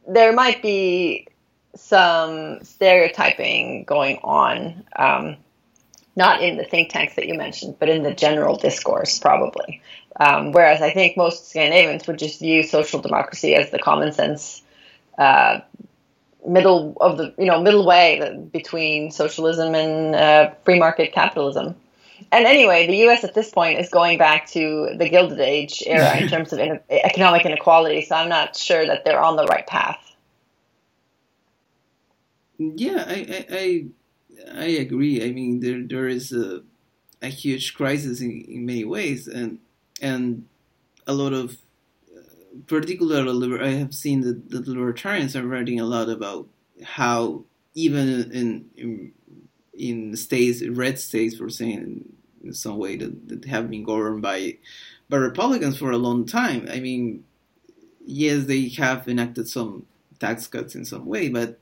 there 0.09 0.33
might 0.33 0.63
be 0.63 1.29
some 1.75 2.65
stereotyping 2.65 3.85
going 3.85 4.19
on, 4.25 4.85
um, 4.97 5.37
not 6.17 6.43
in 6.43 6.57
the 6.57 6.65
think 6.65 6.91
tanks 6.91 7.15
that 7.17 7.27
you 7.27 7.35
mentioned, 7.35 7.77
but 7.79 7.91
in 7.91 8.03
the 8.03 8.15
general 8.15 8.57
discourse, 8.57 9.19
probably. 9.19 9.83
Um, 10.19 10.53
whereas 10.53 10.81
I 10.81 10.93
think 10.93 11.19
most 11.19 11.51
Scandinavians 11.51 12.07
would 12.07 12.19
just 12.19 12.41
view 12.41 12.63
social 12.63 13.01
democracy 13.03 13.55
as 13.55 13.71
the 13.71 13.79
common 13.79 14.13
sense 14.13 14.63
uh, 15.19 15.61
middle 16.47 16.97
of 17.01 17.19
the 17.19 17.35
you 17.39 17.47
know 17.47 17.61
middle 17.61 17.85
way 17.85 18.49
between 18.53 19.11
socialism 19.11 19.75
and 19.75 20.15
uh, 20.15 20.51
free 20.65 20.79
market 20.79 21.13
capitalism. 21.13 21.75
And 22.33 22.47
anyway, 22.47 22.87
the 22.87 22.97
U.S. 22.99 23.25
at 23.25 23.35
this 23.35 23.51
point 23.51 23.79
is 23.79 23.89
going 23.89 24.19
back 24.19 24.47
to 24.51 24.95
the 24.97 25.09
Gilded 25.09 25.41
Age 25.41 25.83
era 25.87 26.17
in 26.17 26.29
terms 26.35 26.53
of 26.53 26.59
in- 26.59 26.81
economic 26.91 27.45
inequality. 27.45 28.03
So 28.03 28.17
I'm 28.17 28.29
not 28.29 28.57
sure 28.57 28.87
that 28.87 29.05
they're 29.05 29.23
on 29.23 29.37
the 29.37 29.47
right 29.47 29.67
path. 29.67 30.03
Yeah, 32.59 33.05
I 33.07 33.47
I, 33.51 33.87
I, 34.55 34.65
agree. 34.65 35.23
I 35.25 35.33
mean, 35.33 35.61
there 35.61 35.83
there 35.83 36.09
is 36.09 36.33
a, 36.33 36.63
a 37.21 37.29
huge 37.29 37.75
crisis 37.75 38.21
in, 38.21 38.31
in 38.49 38.65
many 38.65 38.85
ways, 38.85 39.29
and 39.29 39.59
and 40.01 40.47
a 41.07 41.13
lot 41.13 41.35
of 41.35 41.59
uh, 42.17 42.21
particularly, 42.67 43.61
I 43.61 43.73
have 43.75 43.95
seen 43.95 44.23
that 44.23 44.49
the 44.51 44.63
libertarians 44.71 45.37
are 45.37 45.47
writing 45.47 45.81
a 45.81 45.85
lot 45.85 46.09
about 46.09 46.49
how 46.83 47.45
even 47.75 48.09
in 48.33 48.71
in, 48.75 49.13
in 49.79 50.17
states, 50.17 50.63
red 50.67 50.99
states, 50.99 51.37
for 51.37 51.49
saying 51.49 52.05
in 52.43 52.53
some 52.53 52.79
way 52.79 52.97
that, 52.97 53.29
that 53.29 53.45
have 53.47 53.71
been 53.71 53.85
governed 53.85 54.23
by 54.23 54.59
by 55.09 55.17
Republicans 55.19 55.79
for 55.79 55.91
a 55.91 55.99
long 55.99 56.27
time. 56.27 56.69
I 56.71 56.81
mean, 56.81 57.25
yes, 58.05 58.47
they 58.47 58.69
have 58.71 59.07
enacted 59.09 59.49
some 59.49 59.87
tax 60.19 60.47
cuts 60.47 60.75
in 60.75 60.85
some 60.85 61.07
way, 61.07 61.29
but 61.29 61.61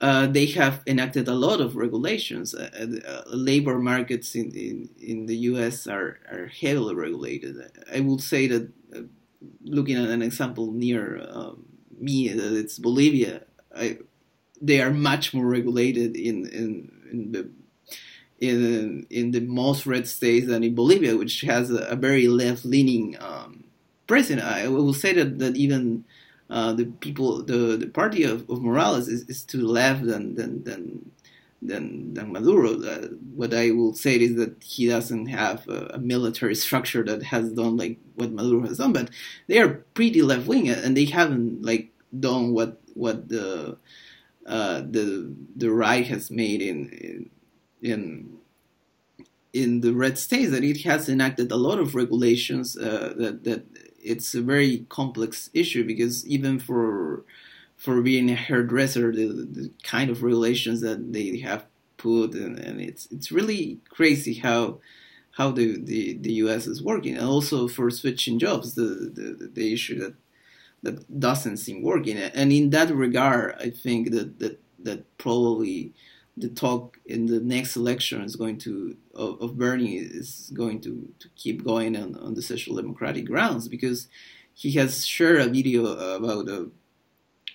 uh, 0.00 0.26
they 0.26 0.46
have 0.46 0.82
enacted 0.86 1.28
a 1.28 1.34
lot 1.34 1.60
of 1.60 1.76
regulations. 1.76 2.54
Uh, 2.54 2.70
uh, 3.06 3.22
labor 3.26 3.78
markets 3.78 4.34
in, 4.34 4.50
in, 4.52 4.88
in 5.00 5.26
the 5.26 5.36
U.S. 5.52 5.86
are, 5.86 6.18
are 6.30 6.46
heavily 6.46 6.94
regulated. 6.94 7.56
I 7.92 8.00
would 8.00 8.20
say 8.20 8.46
that 8.46 8.70
uh, 8.96 9.00
looking 9.62 9.96
at 9.96 10.08
an 10.08 10.22
example 10.22 10.72
near 10.72 11.26
um, 11.30 11.64
me, 11.98 12.28
that 12.28 12.56
it's 12.56 12.78
Bolivia, 12.78 13.42
I, 13.76 13.98
they 14.62 14.80
are 14.80 14.90
much 14.90 15.34
more 15.34 15.46
regulated 15.46 16.16
in 16.16 16.46
in, 16.46 16.99
in 17.12 17.32
the 17.32 17.50
in 18.40 19.06
in 19.10 19.30
the 19.32 19.40
most 19.40 19.86
red 19.86 20.08
states 20.08 20.46
than 20.46 20.64
in 20.64 20.74
Bolivia, 20.74 21.16
which 21.16 21.42
has 21.42 21.70
a, 21.70 21.84
a 21.84 21.96
very 21.96 22.28
left 22.28 22.64
leaning 22.64 23.16
um, 23.20 23.64
president. 24.06 24.46
I 24.46 24.68
will 24.68 24.94
say 24.94 25.12
that 25.14 25.38
that 25.38 25.56
even 25.56 26.04
uh, 26.50 26.72
the 26.72 26.86
people, 26.86 27.42
the, 27.44 27.76
the 27.76 27.86
party 27.86 28.24
of, 28.24 28.48
of 28.50 28.60
Morales 28.60 29.06
is, 29.06 29.22
is 29.28 29.44
to 29.44 29.56
the 29.58 29.66
left 29.66 30.04
than 30.04 30.34
than 30.34 30.64
than 30.64 31.10
than, 31.62 32.14
than 32.14 32.32
Maduro. 32.32 32.82
Uh, 32.82 33.08
what 33.34 33.52
I 33.52 33.70
will 33.70 33.94
say 33.94 34.16
is 34.16 34.34
that 34.36 34.62
he 34.62 34.88
doesn't 34.88 35.26
have 35.26 35.68
a, 35.68 35.92
a, 35.94 35.98
military 35.98 36.54
structure 36.66 37.04
that 37.04 37.22
has 37.24 37.52
done 37.52 37.76
like 37.76 37.98
what 38.14 38.32
Maduro 38.32 38.66
has 38.66 38.78
done, 38.78 38.92
but 38.92 39.10
they 39.46 39.58
are 39.58 39.84
pretty 39.94 40.22
left 40.22 40.46
wing 40.46 40.68
and 40.68 40.96
they 40.96 41.04
haven't 41.04 41.62
like 41.62 41.90
done 42.18 42.52
what 42.52 42.80
what 42.94 43.28
the 43.28 43.76
uh, 44.46 44.80
the 44.80 45.34
the 45.56 45.70
right 45.70 46.06
has 46.06 46.30
made 46.30 46.62
in 46.62 47.30
in 47.82 48.38
in 49.52 49.80
the 49.80 49.92
red 49.92 50.18
states 50.18 50.50
that 50.52 50.64
it 50.64 50.82
has 50.82 51.08
enacted 51.08 51.50
a 51.50 51.56
lot 51.56 51.78
of 51.78 51.94
regulations 51.94 52.76
uh, 52.76 53.12
that 53.16 53.44
that 53.44 53.66
it's 54.02 54.34
a 54.34 54.40
very 54.40 54.86
complex 54.88 55.50
issue 55.52 55.84
because 55.84 56.26
even 56.26 56.58
for 56.58 57.24
for 57.80 58.02
being 58.02 58.30
a 58.30 58.34
hairdresser, 58.34 59.10
the, 59.10 59.26
the 59.26 59.70
kind 59.82 60.10
of 60.10 60.22
regulations 60.22 60.82
that 60.82 61.14
they 61.14 61.38
have 61.38 61.64
put, 61.96 62.34
and, 62.34 62.58
and 62.58 62.78
it's 62.78 63.06
it's 63.10 63.32
really 63.32 63.80
crazy 63.88 64.34
how 64.34 64.80
how 65.32 65.50
the, 65.50 65.80
the, 65.80 66.18
the 66.18 66.32
U.S. 66.44 66.66
is 66.66 66.82
working, 66.82 67.16
and 67.16 67.26
also 67.26 67.68
for 67.68 67.90
switching 67.90 68.38
jobs, 68.38 68.74
the 68.74 68.82
the, 68.82 69.50
the 69.52 69.72
issue 69.72 69.98
that 69.98 70.14
that 70.82 71.20
doesn't 71.20 71.58
seem 71.58 71.82
working, 71.82 72.18
and 72.18 72.52
in 72.52 72.70
that 72.70 72.94
regard, 72.94 73.56
I 73.58 73.70
think 73.70 74.10
that 74.12 74.38
that 74.38 74.60
that 74.80 75.18
probably 75.18 75.92
the 76.36 76.48
talk 76.48 76.98
in 77.04 77.26
the 77.26 77.40
next 77.40 77.76
election 77.76 78.22
is 78.22 78.36
going 78.36 78.58
to 78.58 78.96
of, 79.14 79.40
of 79.42 79.58
Bernie 79.58 79.96
is 79.96 80.50
going 80.54 80.80
to, 80.82 81.06
to 81.18 81.28
keep 81.36 81.64
going 81.64 81.96
on, 81.96 82.16
on 82.16 82.34
the 82.34 82.40
social 82.40 82.76
democratic 82.76 83.26
grounds 83.26 83.68
because 83.68 84.08
he 84.54 84.72
has 84.72 85.06
shared 85.06 85.40
a 85.40 85.48
video 85.48 85.86
about 85.86 86.48
a 86.48 86.70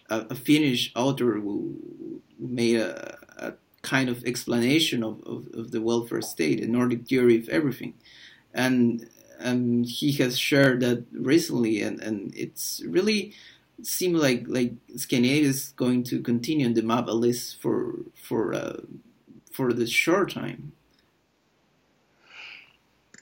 a, 0.09 0.35
Finnish 0.35 0.91
author 0.95 1.33
who 1.33 2.21
made 2.39 2.77
a, 2.77 3.17
a 3.37 3.53
kind 3.81 4.09
of 4.09 4.23
explanation 4.25 5.03
of, 5.03 5.21
of, 5.25 5.47
of, 5.53 5.71
the 5.71 5.81
welfare 5.81 6.21
state, 6.21 6.61
a 6.61 6.67
Nordic 6.67 7.07
theory 7.07 7.37
of 7.37 7.49
everything, 7.49 7.93
and 8.53 9.09
and 9.45 9.85
he 9.85 10.11
has 10.13 10.37
shared 10.37 10.81
that 10.81 11.05
recently, 11.13 11.81
and, 11.81 12.01
and 12.01 12.33
it's 12.35 12.81
really 12.85 13.33
seemed 13.83 14.17
like 14.17 14.45
like 14.47 14.73
Scandinavia 14.95 15.49
is 15.49 15.73
going 15.75 16.03
to 16.05 16.21
continue 16.21 16.65
on 16.65 16.73
the 16.73 16.81
map 16.81 17.07
at 17.07 17.15
least 17.15 17.61
for 17.61 17.95
for 18.15 18.53
uh, 18.53 18.81
for 19.51 19.71
the 19.71 19.85
short 19.85 20.31
time. 20.31 20.71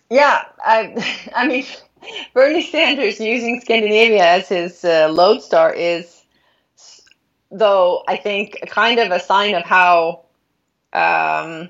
Yeah, 0.10 0.46
I 0.64 1.30
I 1.36 1.48
mean 1.48 1.66
Bernie 2.34 2.64
Sanders 2.64 3.20
using 3.20 3.60
Scandinavia 3.62 4.26
as 4.26 4.48
his 4.48 4.86
uh, 4.86 5.10
lodestar 5.12 5.74
is, 5.74 6.24
though 7.52 8.04
I 8.08 8.18
think 8.18 8.58
kind 8.68 9.00
of 9.00 9.12
a 9.12 9.20
sign 9.20 9.56
of 9.56 9.64
how 9.64 10.26
um, 10.94 11.70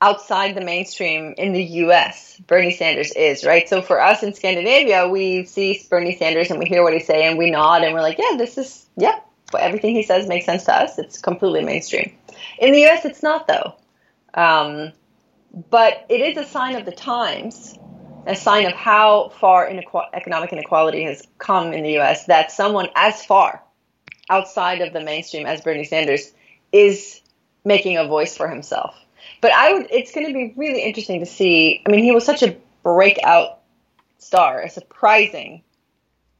outside 0.00 0.54
the 0.54 0.60
mainstream 0.60 1.34
in 1.36 1.52
the 1.52 1.62
US 1.62 2.40
Bernie 2.46 2.70
Sanders 2.70 3.12
is, 3.12 3.44
right? 3.44 3.68
So 3.68 3.82
for 3.82 4.00
us 4.00 4.22
in 4.22 4.32
Scandinavia, 4.32 5.08
we 5.08 5.44
see 5.44 5.80
Bernie 5.90 6.16
Sanders 6.16 6.50
and 6.50 6.58
we 6.58 6.66
hear 6.66 6.82
what 6.82 6.92
he's 6.92 7.06
saying, 7.06 7.30
and 7.30 7.38
we 7.38 7.50
nod 7.50 7.82
and 7.82 7.94
we're 7.94 8.02
like, 8.02 8.18
yeah, 8.18 8.36
this 8.36 8.58
is, 8.58 8.86
yeah, 8.96 9.18
everything 9.58 9.94
he 9.94 10.02
says 10.02 10.28
makes 10.28 10.46
sense 10.46 10.64
to 10.64 10.74
us. 10.74 10.98
It's 10.98 11.20
completely 11.20 11.64
mainstream. 11.64 12.16
In 12.58 12.72
the 12.72 12.86
US, 12.86 13.04
it's 13.04 13.22
not, 13.22 13.46
though. 13.48 13.74
Um, 14.34 14.92
but 15.70 16.06
it 16.08 16.20
is 16.20 16.36
a 16.36 16.48
sign 16.48 16.76
of 16.76 16.84
the 16.84 16.92
times, 16.92 17.76
a 18.26 18.36
sign 18.36 18.66
of 18.66 18.72
how 18.74 19.30
far 19.40 19.68
economic 20.12 20.52
inequality 20.52 21.02
has 21.04 21.26
come 21.38 21.72
in 21.72 21.82
the 21.82 21.98
US 21.98 22.26
that 22.26 22.52
someone 22.52 22.88
as 22.94 23.24
far 23.24 23.62
outside 24.30 24.80
of 24.80 24.92
the 24.92 25.00
mainstream 25.00 25.46
as 25.46 25.62
Bernie 25.62 25.84
Sanders 25.84 26.32
is 26.70 27.20
making 27.64 27.96
a 27.96 28.06
voice 28.06 28.36
for 28.36 28.48
himself. 28.48 28.94
But 29.40 29.52
I. 29.54 29.86
It's 29.90 30.12
going 30.12 30.26
to 30.26 30.32
be 30.32 30.52
really 30.56 30.82
interesting 30.82 31.20
to 31.20 31.26
see. 31.26 31.82
I 31.86 31.90
mean, 31.90 32.02
he 32.02 32.12
was 32.12 32.24
such 32.24 32.42
a 32.42 32.56
breakout 32.82 33.60
star, 34.18 34.62
a 34.62 34.70
surprising 34.70 35.62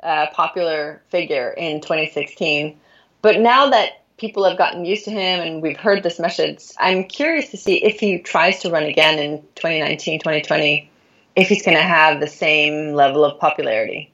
uh, 0.02 0.26
popular 0.32 1.02
figure 1.08 1.50
in 1.50 1.80
2016. 1.80 2.78
But 3.22 3.40
now 3.40 3.70
that 3.70 4.04
people 4.16 4.44
have 4.44 4.58
gotten 4.58 4.84
used 4.84 5.04
to 5.04 5.10
him 5.10 5.40
and 5.40 5.62
we've 5.62 5.76
heard 5.76 6.02
this 6.02 6.18
message, 6.18 6.62
I'm 6.78 7.04
curious 7.04 7.50
to 7.50 7.56
see 7.56 7.84
if 7.84 8.00
he 8.00 8.18
tries 8.18 8.60
to 8.60 8.70
run 8.70 8.84
again 8.84 9.18
in 9.18 9.42
2019, 9.54 10.20
2020, 10.20 10.90
if 11.36 11.48
he's 11.48 11.64
going 11.64 11.76
to 11.76 11.82
have 11.82 12.20
the 12.20 12.26
same 12.26 12.94
level 12.94 13.24
of 13.24 13.38
popularity 13.38 14.12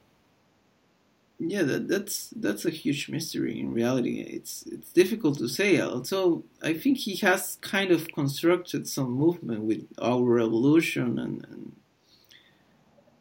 yeah 1.39 1.63
that, 1.63 1.87
that's 1.87 2.29
that's 2.35 2.65
a 2.65 2.69
huge 2.69 3.09
mystery 3.09 3.59
in 3.59 3.73
reality. 3.73 4.21
It's 4.21 4.63
it's 4.67 4.91
difficult 4.91 5.37
to 5.39 5.47
say. 5.47 5.79
Also 5.79 6.43
i 6.63 6.73
think 6.73 6.97
he 6.97 7.15
has 7.17 7.57
kind 7.61 7.91
of 7.91 8.07
constructed 8.13 8.87
some 8.87 9.11
movement 9.11 9.61
with 9.61 9.87
our 10.01 10.23
revolution 10.23 11.19
and, 11.19 11.45
and 11.49 11.71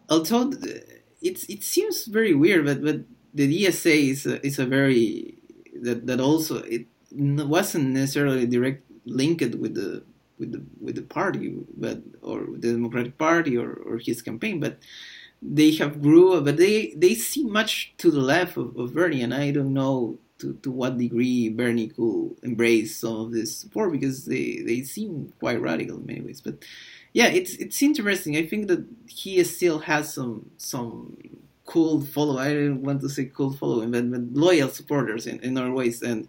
although 0.08 0.52
it's 1.22 1.44
it 1.44 1.62
seems 1.62 2.04
very 2.06 2.34
weird 2.34 2.64
but 2.64 2.82
but 2.82 3.00
the 3.32 3.46
dsa 3.48 4.10
is 4.10 4.26
a, 4.26 4.44
is 4.46 4.58
a 4.58 4.66
very 4.66 5.34
that 5.74 6.06
that 6.06 6.20
also 6.20 6.58
it 6.62 6.86
wasn't 7.12 7.86
necessarily 7.90 8.46
direct 8.46 8.82
linked 9.06 9.54
with 9.56 9.74
the 9.74 10.02
with 10.38 10.52
the 10.52 10.62
with 10.80 10.94
the 10.94 11.02
party 11.02 11.54
but 11.76 12.02
or 12.22 12.46
the 12.52 12.72
democratic 12.72 13.16
party 13.18 13.56
or, 13.56 13.72
or 13.72 13.98
his 13.98 14.22
campaign 14.22 14.60
but 14.60 14.78
they 15.46 15.72
have 15.72 16.00
grew, 16.00 16.40
but 16.40 16.56
they 16.56 16.94
they 16.96 17.14
seem 17.14 17.52
much 17.52 17.92
to 17.98 18.10
the 18.10 18.20
left 18.20 18.56
of, 18.56 18.76
of 18.76 18.94
Bernie, 18.94 19.22
and 19.22 19.34
I 19.34 19.50
don't 19.50 19.74
know 19.74 20.18
to, 20.38 20.54
to 20.62 20.70
what 20.70 20.98
degree 20.98 21.48
Bernie 21.50 21.88
could 21.88 22.36
embrace 22.42 22.96
some 22.96 23.16
of 23.16 23.32
this 23.32 23.56
support 23.56 23.92
because 23.92 24.24
they, 24.24 24.62
they 24.66 24.82
seem 24.82 25.32
quite 25.38 25.60
radical 25.60 25.98
in 25.98 26.06
many 26.06 26.20
ways. 26.22 26.40
But 26.40 26.64
yeah, 27.12 27.26
it's 27.26 27.54
it's 27.56 27.82
interesting. 27.82 28.36
I 28.36 28.46
think 28.46 28.68
that 28.68 28.84
he 29.06 29.42
still 29.44 29.80
has 29.80 30.12
some 30.12 30.50
some 30.56 31.16
cool 31.66 32.00
follow. 32.00 32.38
I 32.38 32.52
don't 32.52 32.82
want 32.82 33.02
to 33.02 33.08
say 33.08 33.26
cool 33.26 33.52
following, 33.52 33.90
but, 33.90 34.10
but 34.10 34.32
loyal 34.32 34.68
supporters 34.68 35.26
in, 35.26 35.40
in 35.40 35.58
other 35.58 35.72
ways, 35.72 36.02
and 36.02 36.26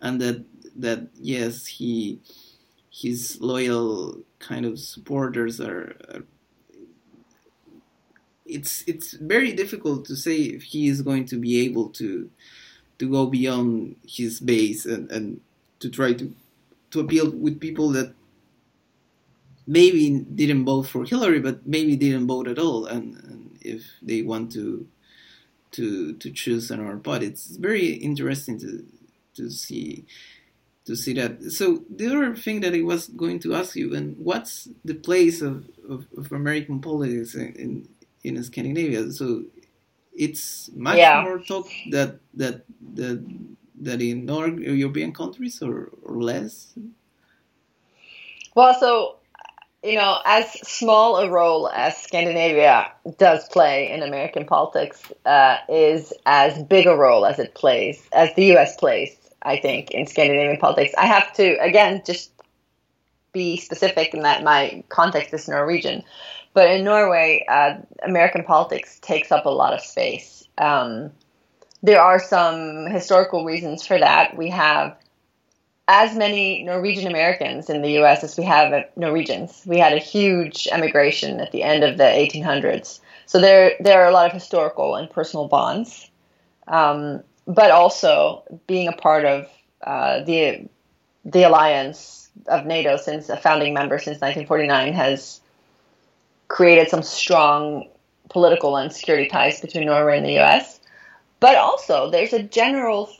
and 0.00 0.20
that 0.20 0.44
that 0.76 1.08
yes, 1.14 1.66
he 1.66 2.20
his 2.90 3.40
loyal 3.40 4.22
kind 4.38 4.64
of 4.66 4.78
supporters 4.78 5.60
are, 5.60 5.96
are 6.08 6.24
it's 8.48 8.84
it's 8.86 9.12
very 9.12 9.52
difficult 9.52 10.04
to 10.06 10.16
say 10.16 10.36
if 10.36 10.62
he 10.62 10.88
is 10.88 11.02
going 11.02 11.26
to 11.26 11.36
be 11.36 11.64
able 11.64 11.88
to 11.90 12.30
to 12.98 13.10
go 13.10 13.26
beyond 13.26 13.96
his 14.06 14.40
base 14.40 14.84
and, 14.84 15.10
and 15.10 15.40
to 15.80 15.88
try 15.88 16.12
to 16.12 16.34
to 16.90 17.00
appeal 17.00 17.30
with 17.30 17.60
people 17.60 17.90
that 17.90 18.14
maybe 19.66 20.10
didn't 20.34 20.64
vote 20.64 20.84
for 20.84 21.04
Hillary 21.04 21.40
but 21.40 21.66
maybe 21.66 21.94
didn't 21.96 22.26
vote 22.26 22.48
at 22.48 22.58
all. 22.58 22.86
And, 22.86 23.16
and 23.24 23.58
if 23.60 23.82
they 24.02 24.22
want 24.22 24.52
to 24.52 24.86
to 25.72 26.14
to 26.14 26.30
choose 26.30 26.70
another 26.70 26.96
party 26.96 27.26
it's 27.26 27.56
very 27.56 27.88
interesting 27.92 28.58
to 28.58 28.84
to 29.34 29.50
see 29.50 30.06
to 30.86 30.96
see 30.96 31.12
that. 31.12 31.52
So 31.52 31.84
the 31.94 32.06
other 32.06 32.34
thing 32.34 32.60
that 32.60 32.74
I 32.74 32.80
was 32.80 33.08
going 33.08 33.40
to 33.40 33.54
ask 33.54 33.76
you 33.76 33.94
and 33.94 34.16
what's 34.16 34.68
the 34.86 34.94
place 34.94 35.42
of, 35.42 35.68
of, 35.86 36.06
of 36.16 36.32
American 36.32 36.80
politics 36.80 37.34
in, 37.34 37.52
in 37.56 37.88
in 38.36 38.42
Scandinavia. 38.44 39.10
So 39.12 39.44
it's 40.14 40.70
much 40.74 40.98
yeah. 40.98 41.22
more 41.22 41.38
talk 41.40 41.68
that 41.90 42.18
that 42.34 42.64
that 42.94 43.24
that 43.80 44.02
in 44.02 44.26
North 44.26 44.58
European 44.58 45.12
countries 45.12 45.62
or, 45.62 45.90
or 46.02 46.20
less. 46.20 46.74
Well, 48.54 48.74
so 48.78 49.18
you 49.82 49.94
know, 49.94 50.18
as 50.24 50.50
small 50.68 51.18
a 51.18 51.30
role 51.30 51.68
as 51.68 51.96
Scandinavia 51.96 52.90
does 53.18 53.48
play 53.48 53.90
in 53.90 54.02
American 54.02 54.44
politics, 54.44 55.12
uh, 55.24 55.58
is 55.68 56.12
as 56.26 56.60
big 56.64 56.86
a 56.86 56.96
role 56.96 57.24
as 57.24 57.38
it 57.38 57.54
plays 57.54 58.08
as 58.12 58.34
the 58.34 58.46
U.S. 58.46 58.76
plays. 58.76 59.16
I 59.42 59.56
think 59.60 59.92
in 59.92 60.06
Scandinavian 60.06 60.56
politics, 60.56 60.92
I 60.98 61.06
have 61.06 61.32
to 61.34 61.56
again 61.62 62.02
just 62.04 62.32
be 63.32 63.56
specific 63.56 64.14
in 64.14 64.22
that 64.22 64.42
my 64.42 64.82
context 64.88 65.32
is 65.32 65.48
Norwegian. 65.48 66.02
But 66.54 66.70
in 66.70 66.84
Norway, 66.84 67.44
uh, 67.48 67.74
American 68.02 68.44
politics 68.44 68.98
takes 69.00 69.30
up 69.30 69.46
a 69.46 69.50
lot 69.50 69.74
of 69.74 69.80
space. 69.80 70.44
Um, 70.58 71.10
there 71.82 72.00
are 72.00 72.18
some 72.18 72.86
historical 72.86 73.44
reasons 73.44 73.86
for 73.86 73.98
that. 73.98 74.36
We 74.36 74.50
have 74.50 74.96
as 75.86 76.16
many 76.16 76.62
Norwegian 76.64 77.06
Americans 77.06 77.70
in 77.70 77.82
the 77.82 77.92
U.S. 77.92 78.24
as 78.24 78.36
we 78.36 78.44
have 78.44 78.84
Norwegians. 78.96 79.62
We 79.64 79.78
had 79.78 79.92
a 79.92 79.98
huge 79.98 80.68
emigration 80.70 81.40
at 81.40 81.52
the 81.52 81.62
end 81.62 81.84
of 81.84 81.96
the 81.96 82.04
1800s. 82.04 83.00
So 83.26 83.40
there, 83.40 83.72
there 83.80 84.02
are 84.02 84.08
a 84.08 84.12
lot 84.12 84.26
of 84.26 84.32
historical 84.32 84.96
and 84.96 85.08
personal 85.08 85.48
bonds. 85.48 86.10
Um, 86.66 87.22
but 87.48 87.70
also 87.70 88.42
being 88.66 88.88
a 88.88 88.92
part 88.92 89.24
of 89.24 89.48
uh, 89.82 90.22
the 90.24 90.68
the 91.24 91.42
alliance 91.42 92.28
of 92.46 92.66
NATO 92.66 92.96
since 92.96 93.28
a 93.28 93.36
founding 93.36 93.74
member 93.74 93.98
since 93.98 94.20
1949 94.20 94.92
has 94.92 95.40
created 96.48 96.88
some 96.88 97.02
strong 97.02 97.88
political 98.30 98.76
and 98.76 98.92
security 98.92 99.28
ties 99.28 99.60
between 99.60 99.86
Norway 99.86 100.16
and 100.16 100.26
the 100.26 100.32
U.S. 100.34 100.80
but 101.40 101.56
also 101.56 102.10
there's 102.10 102.32
a 102.32 102.42
general 102.42 103.10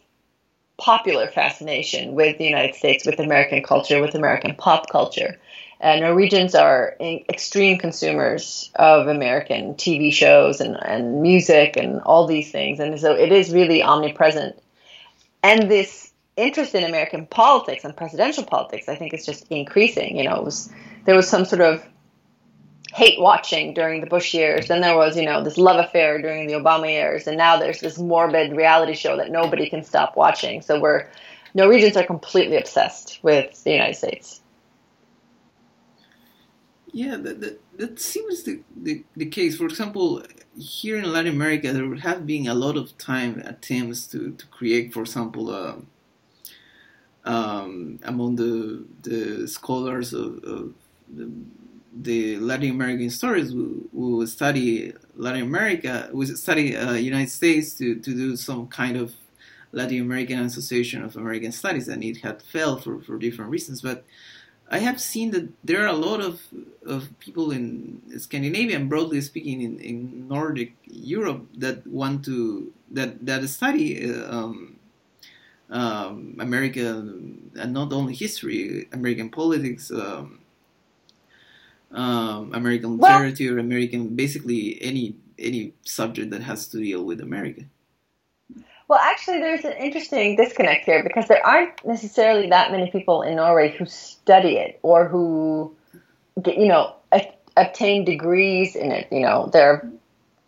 popular 0.78 1.26
fascination 1.26 2.14
with 2.14 2.38
the 2.38 2.44
United 2.44 2.74
States, 2.74 3.04
with 3.04 3.18
American 3.18 3.62
culture, 3.62 4.00
with 4.00 4.14
American 4.14 4.54
pop 4.54 4.88
culture. 4.90 5.38
Uh, 5.80 5.96
Norwegians 5.96 6.54
are 6.54 6.96
extreme 7.00 7.78
consumers 7.78 8.70
of 8.76 9.06
American 9.06 9.74
TV 9.74 10.12
shows 10.12 10.60
and, 10.60 10.76
and 10.84 11.22
music 11.22 11.76
and 11.76 12.00
all 12.02 12.26
these 12.26 12.50
things. 12.50 12.80
And 12.80 12.98
so 12.98 13.14
it 13.14 13.30
is 13.30 13.52
really 13.52 13.82
omnipresent. 13.82 14.60
And 15.42 15.70
this 15.70 16.12
interest 16.36 16.74
in 16.74 16.84
American 16.84 17.26
politics 17.26 17.84
and 17.84 17.96
presidential 17.96 18.44
politics, 18.44 18.88
I 18.88 18.96
think, 18.96 19.14
is 19.14 19.24
just 19.24 19.46
increasing. 19.50 20.16
You 20.16 20.24
know, 20.24 20.42
was, 20.42 20.72
there 21.04 21.14
was 21.14 21.28
some 21.28 21.44
sort 21.44 21.60
of 21.60 21.84
hate 22.94 23.20
watching 23.20 23.74
during 23.74 24.00
the 24.00 24.06
Bush 24.06 24.32
years. 24.34 24.68
Then 24.68 24.80
there 24.80 24.96
was, 24.96 25.16
you 25.16 25.24
know, 25.24 25.42
this 25.42 25.58
love 25.58 25.78
affair 25.84 26.20
during 26.20 26.46
the 26.46 26.54
Obama 26.54 26.88
years. 26.88 27.26
And 27.26 27.36
now 27.36 27.58
there's 27.58 27.80
this 27.80 27.98
morbid 27.98 28.56
reality 28.56 28.94
show 28.94 29.16
that 29.16 29.30
nobody 29.30 29.68
can 29.68 29.84
stop 29.84 30.16
watching. 30.16 30.62
So 30.62 30.80
we're, 30.80 31.06
Norwegians 31.54 31.96
are 31.96 32.04
completely 32.04 32.56
obsessed 32.56 33.18
with 33.22 33.62
the 33.64 33.72
United 33.72 33.94
States. 33.94 34.40
Yeah, 36.92 37.16
that, 37.16 37.40
that, 37.40 37.60
that 37.78 38.00
seems 38.00 38.44
the, 38.44 38.62
the, 38.74 39.04
the 39.14 39.26
case. 39.26 39.56
For 39.56 39.66
example, 39.66 40.22
here 40.58 40.96
in 40.96 41.12
Latin 41.12 41.34
America, 41.34 41.72
there 41.72 41.94
have 41.96 42.26
been 42.26 42.46
a 42.46 42.54
lot 42.54 42.76
of 42.76 42.96
time 42.96 43.42
attempts 43.44 44.06
to, 44.08 44.32
to 44.32 44.46
create, 44.46 44.94
for 44.94 45.02
example, 45.02 45.50
uh, 45.50 45.74
um, 47.24 48.00
among 48.04 48.36
the 48.36 48.84
the 49.02 49.46
scholars 49.46 50.14
of, 50.14 50.42
of 50.44 50.74
the, 51.14 51.30
the, 51.94 52.36
Latin 52.38 52.70
American 52.70 53.10
stories 53.10 53.54
We 53.54 53.64
who 53.92 54.26
study 54.26 54.92
Latin 55.16 55.42
America, 55.42 56.08
who 56.12 56.24
study 56.26 56.76
uh, 56.76 56.92
United 56.92 57.30
States 57.30 57.74
to, 57.74 57.96
to 57.96 58.14
do 58.14 58.36
some 58.36 58.68
kind 58.68 58.96
of 58.96 59.14
Latin 59.72 60.00
American 60.00 60.40
Association 60.40 61.02
of 61.02 61.16
American 61.16 61.52
Studies, 61.52 61.88
and 61.88 62.02
it 62.02 62.18
had 62.18 62.42
failed 62.42 62.84
for, 62.84 63.00
for 63.00 63.18
different 63.18 63.50
reasons. 63.50 63.82
But 63.82 64.04
I 64.70 64.78
have 64.78 65.00
seen 65.00 65.30
that 65.32 65.48
there 65.64 65.82
are 65.82 65.88
a 65.88 65.94
lot 66.08 66.20
of, 66.20 66.40
of 66.86 67.08
people 67.20 67.50
in 67.50 68.00
Scandinavia 68.18 68.76
and 68.76 68.88
broadly 68.88 69.20
speaking 69.20 69.62
in, 69.62 69.78
in 69.80 70.28
Nordic 70.28 70.74
Europe 70.84 71.46
that 71.56 71.86
want 71.86 72.24
to 72.26 72.72
that 72.90 73.24
that 73.24 73.46
study 73.48 74.10
um, 74.24 74.76
um, 75.70 76.36
America 76.38 76.86
and 77.56 77.72
not 77.72 77.92
only 77.92 78.14
history, 78.14 78.88
American 78.92 79.30
politics, 79.30 79.90
um, 79.90 80.40
um 81.90 82.52
American 82.54 82.98
literature, 82.98 83.58
American 83.58 84.14
basically 84.14 84.78
any 84.82 85.16
any 85.38 85.74
subject 85.82 86.30
that 86.30 86.42
has 86.42 86.68
to 86.68 86.78
deal 86.78 87.04
with 87.04 87.20
America. 87.20 87.62
Well, 88.88 88.98
actually, 88.98 89.38
there's 89.40 89.64
an 89.64 89.74
interesting 89.74 90.36
disconnect 90.36 90.86
here 90.86 91.02
because 91.02 91.28
there 91.28 91.44
aren't 91.46 91.84
necessarily 91.84 92.48
that 92.48 92.70
many 92.72 92.90
people 92.90 93.20
in 93.20 93.36
Norway 93.36 93.76
who 93.76 93.84
study 93.84 94.56
it 94.56 94.80
or 94.82 95.06
who, 95.06 95.76
get, 96.40 96.56
you 96.56 96.66
know, 96.66 96.94
a- 97.12 97.34
obtain 97.58 98.06
degrees 98.06 98.74
in 98.74 98.90
it. 98.90 99.06
You 99.12 99.20
know, 99.20 99.50
there 99.52 99.70
are 99.70 99.90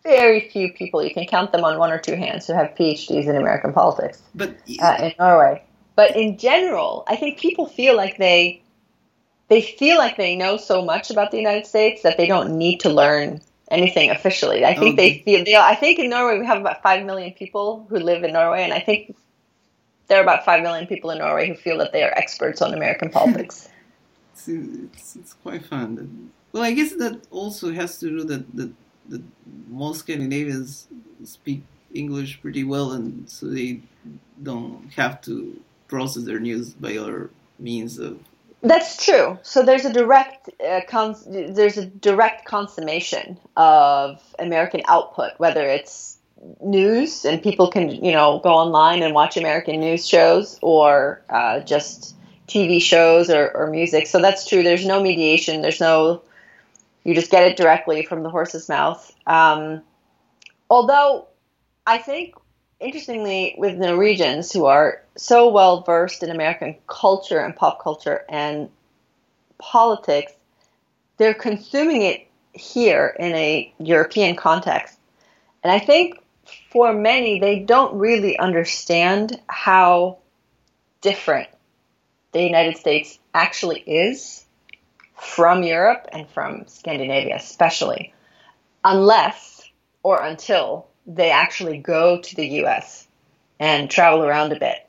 very 0.02 0.48
few 0.48 0.72
people. 0.72 1.02
You 1.02 1.12
can 1.12 1.26
count 1.26 1.52
them 1.52 1.64
on 1.64 1.78
one 1.78 1.92
or 1.92 1.98
two 1.98 2.16
hands 2.16 2.46
who 2.46 2.54
have 2.54 2.74
PhDs 2.78 3.26
in 3.26 3.36
American 3.36 3.74
politics. 3.74 4.22
But 4.34 4.56
uh, 4.80 4.96
in 5.00 5.12
Norway, 5.18 5.62
but 5.94 6.16
in 6.16 6.38
general, 6.38 7.04
I 7.08 7.16
think 7.16 7.38
people 7.38 7.66
feel 7.66 7.94
like 7.94 8.16
they 8.16 8.62
they 9.50 9.60
feel 9.60 9.98
like 9.98 10.16
they 10.16 10.36
know 10.36 10.56
so 10.56 10.82
much 10.82 11.10
about 11.10 11.32
the 11.32 11.36
United 11.36 11.66
States 11.66 12.02
that 12.02 12.16
they 12.16 12.28
don't 12.28 12.56
need 12.56 12.78
to 12.80 12.88
learn 12.88 13.40
anything 13.68 14.08
officially. 14.08 14.64
I 14.64 14.74
think 14.74 14.96
they 14.96 15.18
feel 15.24 15.44
they. 15.44 15.56
I 15.56 15.74
think 15.74 15.98
in 15.98 16.08
Norway 16.08 16.38
we 16.38 16.46
have 16.46 16.60
about 16.60 16.82
five 16.82 17.04
million 17.04 17.32
people 17.32 17.84
who 17.90 17.98
live 17.98 18.22
in 18.22 18.32
Norway, 18.32 18.62
and 18.62 18.72
I 18.72 18.78
think 18.78 19.16
there 20.06 20.18
are 20.18 20.22
about 20.22 20.44
five 20.44 20.62
million 20.62 20.86
people 20.86 21.10
in 21.10 21.18
Norway 21.18 21.48
who 21.48 21.56
feel 21.56 21.78
that 21.78 21.92
they 21.92 22.04
are 22.04 22.12
experts 22.16 22.62
on 22.62 22.72
American 22.72 23.10
politics. 23.18 23.68
it's, 24.32 24.48
it's, 24.48 25.16
it's, 25.16 25.34
quite 25.34 25.66
fun. 25.66 26.30
Well, 26.52 26.62
I 26.62 26.72
guess 26.72 26.92
that 26.94 27.26
also 27.32 27.72
has 27.72 27.98
to 27.98 28.08
do 28.08 28.24
that 28.24 28.56
that, 28.56 28.72
that 29.08 29.22
most 29.68 30.00
Scandinavians 30.00 30.86
speak 31.24 31.64
English 31.92 32.40
pretty 32.40 32.62
well, 32.62 32.92
and 32.92 33.28
so 33.28 33.46
they 33.46 33.80
don't 34.40 34.92
have 34.94 35.20
to 35.22 35.60
process 35.88 36.22
their 36.22 36.38
news 36.38 36.70
by 36.70 36.96
other 36.96 37.30
means 37.58 37.98
of 37.98 38.20
that's 38.62 39.04
true. 39.04 39.38
So 39.42 39.62
there's 39.62 39.84
a 39.84 39.92
direct 39.92 40.50
uh, 40.62 40.80
cons- 40.88 41.26
there's 41.26 41.78
a 41.78 41.86
direct 41.86 42.44
consummation 42.44 43.38
of 43.56 44.22
American 44.38 44.82
output, 44.86 45.32
whether 45.38 45.66
it's 45.66 46.18
news 46.62 47.26
and 47.26 47.42
people 47.42 47.70
can 47.70 47.90
you 47.90 48.12
know 48.12 48.38
go 48.38 48.50
online 48.50 49.02
and 49.02 49.14
watch 49.14 49.36
American 49.36 49.80
news 49.80 50.06
shows 50.08 50.58
or 50.62 51.22
uh, 51.28 51.60
just 51.60 52.14
TV 52.48 52.80
shows 52.82 53.30
or, 53.30 53.50
or 53.54 53.70
music. 53.70 54.06
So 54.06 54.20
that's 54.20 54.46
true. 54.46 54.62
There's 54.62 54.86
no 54.86 55.02
mediation. 55.02 55.62
There's 55.62 55.80
no 55.80 56.22
you 57.04 57.14
just 57.14 57.30
get 57.30 57.44
it 57.44 57.56
directly 57.56 58.04
from 58.04 58.22
the 58.22 58.30
horse's 58.30 58.68
mouth. 58.68 59.14
Um, 59.26 59.82
although 60.68 61.28
I 61.86 61.98
think 61.98 62.34
interestingly, 62.80 63.54
with 63.58 63.76
Norwegians 63.76 64.52
who 64.52 64.66
are 64.66 65.02
so 65.16 65.48
well 65.48 65.82
versed 65.82 66.22
in 66.22 66.30
American 66.30 66.76
culture 66.86 67.38
and 67.38 67.54
pop 67.54 67.82
culture 67.82 68.24
and 68.28 68.70
politics, 69.58 70.32
they're 71.18 71.34
consuming 71.34 72.02
it 72.02 72.26
here 72.52 73.14
in 73.18 73.34
a 73.34 73.72
European 73.78 74.34
context. 74.36 74.98
And 75.62 75.70
I 75.70 75.78
think 75.78 76.22
for 76.70 76.92
many, 76.92 77.38
they 77.38 77.60
don't 77.60 77.94
really 77.98 78.38
understand 78.38 79.38
how 79.46 80.18
different 81.00 81.48
the 82.32 82.42
United 82.42 82.76
States 82.76 83.18
actually 83.34 83.80
is 83.80 84.44
from 85.16 85.62
Europe 85.62 86.08
and 86.12 86.28
from 86.30 86.66
Scandinavia, 86.66 87.36
especially, 87.36 88.14
unless 88.84 89.62
or 90.02 90.22
until 90.22 90.86
they 91.14 91.30
actually 91.30 91.78
go 91.78 92.20
to 92.20 92.36
the 92.36 92.46
US 92.64 93.08
and 93.58 93.90
travel 93.90 94.24
around 94.24 94.52
a 94.52 94.58
bit 94.58 94.88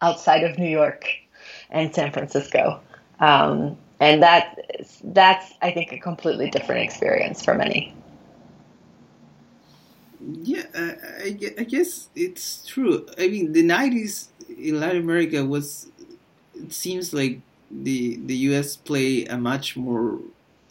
outside 0.00 0.44
of 0.44 0.58
New 0.58 0.68
York 0.68 1.08
and 1.70 1.94
San 1.94 2.12
Francisco. 2.12 2.80
Um, 3.20 3.76
and 4.00 4.22
that 4.22 4.58
that's 5.04 5.54
I 5.62 5.70
think 5.70 5.92
a 5.92 5.98
completely 5.98 6.50
different 6.50 6.82
experience 6.82 7.44
for 7.44 7.54
many. 7.54 7.94
Yeah, 10.20 10.64
I, 10.74 11.38
I 11.58 11.64
guess 11.64 12.08
it's 12.14 12.66
true. 12.66 13.06
I 13.18 13.28
mean, 13.28 13.52
the 13.52 13.62
'90s 13.62 14.28
in 14.48 14.80
Latin 14.80 15.02
America 15.02 15.44
was. 15.44 15.88
It 16.54 16.72
seems 16.72 17.12
like 17.12 17.40
the 17.70 18.16
the 18.16 18.36
U.S. 18.48 18.76
play 18.76 19.26
a 19.26 19.36
much 19.36 19.76
more 19.76 20.18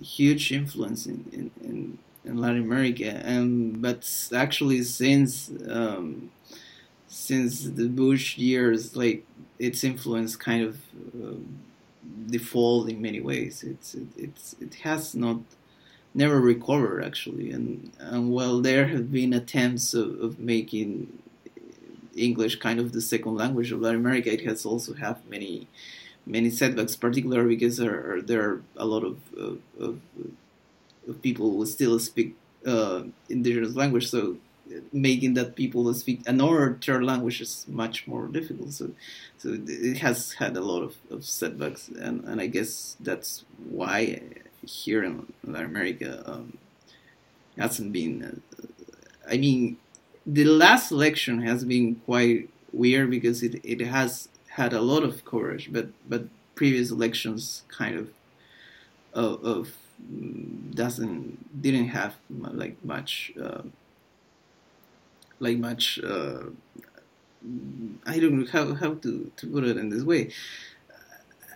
huge 0.02 0.52
influence 0.52 1.06
in, 1.06 1.24
in, 1.32 1.52
in 1.64 1.98
in 2.26 2.38
Latin 2.38 2.64
America, 2.64 3.22
and 3.24 3.82
but 3.82 4.08
actually 4.34 4.84
since 4.84 5.52
um, 5.70 6.32
since 7.08 7.64
the 7.64 7.88
Bush 7.88 8.38
years, 8.38 8.96
like 8.96 9.26
its 9.60 9.84
influence 9.84 10.36
kind 10.36 10.64
of 10.64 10.78
uh, 11.24 11.36
default 12.28 12.90
in 12.90 13.02
many 13.02 13.22
ways. 13.22 13.64
It's 13.64 13.96
it, 13.96 14.08
it's 14.18 14.56
it 14.60 14.76
has 14.76 15.16
not 15.16 15.38
never 16.14 16.40
recovered 16.40 17.04
actually, 17.04 17.52
and 17.52 17.92
and 18.00 18.32
while 18.32 18.62
there 18.62 18.88
have 18.88 19.12
been 19.12 19.34
attempts 19.34 19.94
of, 19.94 20.20
of 20.22 20.40
making 20.40 21.20
English 22.16 22.58
kind 22.58 22.80
of 22.80 22.92
the 22.92 23.02
second 23.02 23.36
language 23.36 23.72
of 23.72 23.82
Latin 23.82 24.02
America, 24.02 24.32
it 24.32 24.46
has 24.46 24.66
also 24.66 24.94
have 24.94 25.18
many 25.30 25.68
many 26.26 26.50
setbacks, 26.50 26.96
particularly 26.96 27.56
because 27.56 27.78
there 27.78 28.16
are, 28.16 28.22
there 28.22 28.42
are 28.50 28.62
a 28.78 28.86
lot 28.86 29.04
of, 29.04 29.18
of, 29.38 29.60
of 29.80 30.00
people 31.22 31.52
who 31.52 31.66
still 31.66 32.00
speak 32.00 32.36
uh, 32.66 33.04
indigenous 33.30 33.76
language. 33.76 34.10
So 34.10 34.38
making 34.92 35.34
that 35.36 35.56
people 35.56 35.94
speak 35.94 36.22
another 36.26 36.78
third 36.84 37.04
language 37.04 37.42
is 37.42 37.66
much 37.68 38.08
more 38.08 38.28
difficult. 38.28 38.74
So, 38.74 38.92
so 39.38 39.58
it 39.68 39.98
has 40.00 40.34
had 40.34 40.58
a 40.58 40.62
lot 40.62 40.82
of, 40.82 40.96
of 41.10 41.26
setbacks, 41.26 41.90
and, 41.90 42.24
and 42.24 42.42
I 42.42 42.48
guess 42.48 42.98
that's 43.00 43.46
why 43.70 44.22
here 44.66 45.04
in 45.04 45.32
Latin 45.44 45.70
America 45.70 46.24
um, 46.26 46.58
hasn't 47.58 47.94
been. 47.94 48.42
Uh, 48.60 48.66
I 49.30 49.38
mean, 49.38 49.78
the 50.26 50.46
last 50.46 50.92
election 50.92 51.42
has 51.42 51.64
been 51.64 51.96
quite 52.06 52.50
weird 52.72 53.10
because 53.10 53.44
it, 53.44 53.62
it 53.64 53.82
has 53.82 54.30
had 54.50 54.74
a 54.74 54.82
lot 54.82 55.04
of 55.04 55.26
coverage, 55.26 55.72
but 55.72 55.90
but 56.08 56.26
previous 56.56 56.90
elections 56.90 57.64
kind 57.68 57.98
of 57.98 58.10
of, 59.14 59.44
of 59.44 59.78
doesn't 60.74 61.62
didn't 61.62 61.88
have 61.88 62.16
like 62.30 62.84
much 62.84 63.34
uh, 63.42 63.62
like 65.40 65.58
much 65.58 66.00
uh, 66.04 66.44
I 68.06 68.20
don't 68.20 68.40
know 68.40 68.48
how, 68.52 68.74
how 68.74 68.94
to, 68.96 69.32
to 69.36 69.48
put 69.48 69.64
it 69.64 69.78
in 69.78 69.90
this 69.90 70.04
way. 70.04 70.32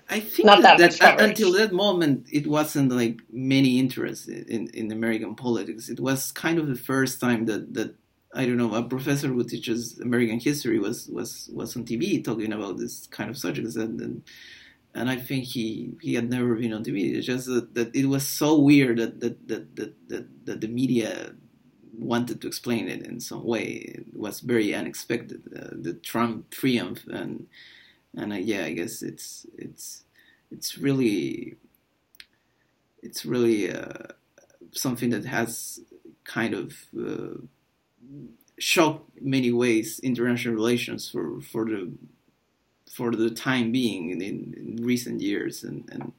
I 0.10 0.19
think 0.19 0.47
Not 0.47 0.63
that, 0.63 0.80
that, 0.80 0.99
that 0.99 1.21
until 1.21 1.52
that 1.54 1.71
moment 1.71 2.28
it 2.32 2.47
wasn't 2.47 2.91
like 2.91 3.19
many 3.32 3.78
interest 3.78 4.28
in, 4.28 4.67
in 4.69 4.91
American 4.91 5.36
politics. 5.36 5.88
It 5.89 5.99
was 5.99 6.32
kind 6.32 6.58
of 6.58 6.67
the 6.67 6.75
first 6.75 7.21
time 7.21 7.45
that, 7.45 7.73
that 7.75 7.93
I 8.34 8.45
don't 8.45 8.58
know, 8.58 8.73
a 8.73 8.84
professor 8.84 9.28
who 9.28 9.43
teaches 9.43 9.99
American 9.99 10.39
history 10.39 10.80
was 10.80 11.08
was 11.10 11.49
was 11.54 11.75
on 11.75 11.86
TV 11.86 12.23
talking 12.23 12.54
about 12.54 12.78
this 12.78 13.08
kind 13.08 13.30
of 13.30 13.38
subjects, 13.38 13.75
and 13.75 13.99
and, 14.02 14.23
and 14.95 15.10
I 15.10 15.17
think 15.17 15.45
he 15.45 15.91
he 16.02 16.15
had 16.15 16.30
never 16.30 16.56
been 16.56 16.73
on 16.73 16.84
TV. 16.84 17.15
It's 17.15 17.25
just 17.28 17.45
that, 17.47 17.73
that 17.75 17.95
it 17.95 18.06
was 18.08 18.28
so 18.28 18.60
weird 18.60 18.97
that 18.97 19.19
that, 19.19 19.47
that 19.47 19.75
that 19.75 20.10
that 20.10 20.45
that 20.45 20.62
the 20.62 20.67
media 20.67 21.34
wanted 21.97 22.41
to 22.41 22.47
explain 22.47 22.88
it 22.88 23.06
in 23.06 23.19
some 23.19 23.43
way. 23.43 23.65
It 23.65 24.06
was 24.13 24.39
very 24.39 24.73
unexpected. 24.73 25.41
Uh, 25.56 25.75
the 25.80 25.93
Trump 25.93 26.49
triumph, 26.49 27.06
and 27.08 27.47
and 28.15 28.34
uh, 28.34 28.38
yeah, 28.38 28.65
I 28.65 28.73
guess 28.73 29.02
it's 29.02 29.45
it's 29.58 30.04
it's 30.52 30.78
really 30.78 31.58
it's 33.04 33.25
really 33.25 33.71
uh, 33.71 34.08
something 34.71 35.10
that 35.12 35.25
has 35.25 35.80
kind 36.23 36.54
of 36.54 36.73
uh, 36.99 37.38
shocked 38.58 39.10
many 39.21 39.52
ways 39.52 39.99
international 39.99 40.56
relations 40.56 41.10
for 41.10 41.41
for 41.41 41.65
the 41.65 41.91
for 42.89 43.12
the 43.12 43.30
time 43.30 43.71
being 43.71 44.10
in, 44.10 44.21
in 44.21 44.78
recent 44.82 45.21
years 45.21 45.63
and 45.63 45.88
and 45.91 46.12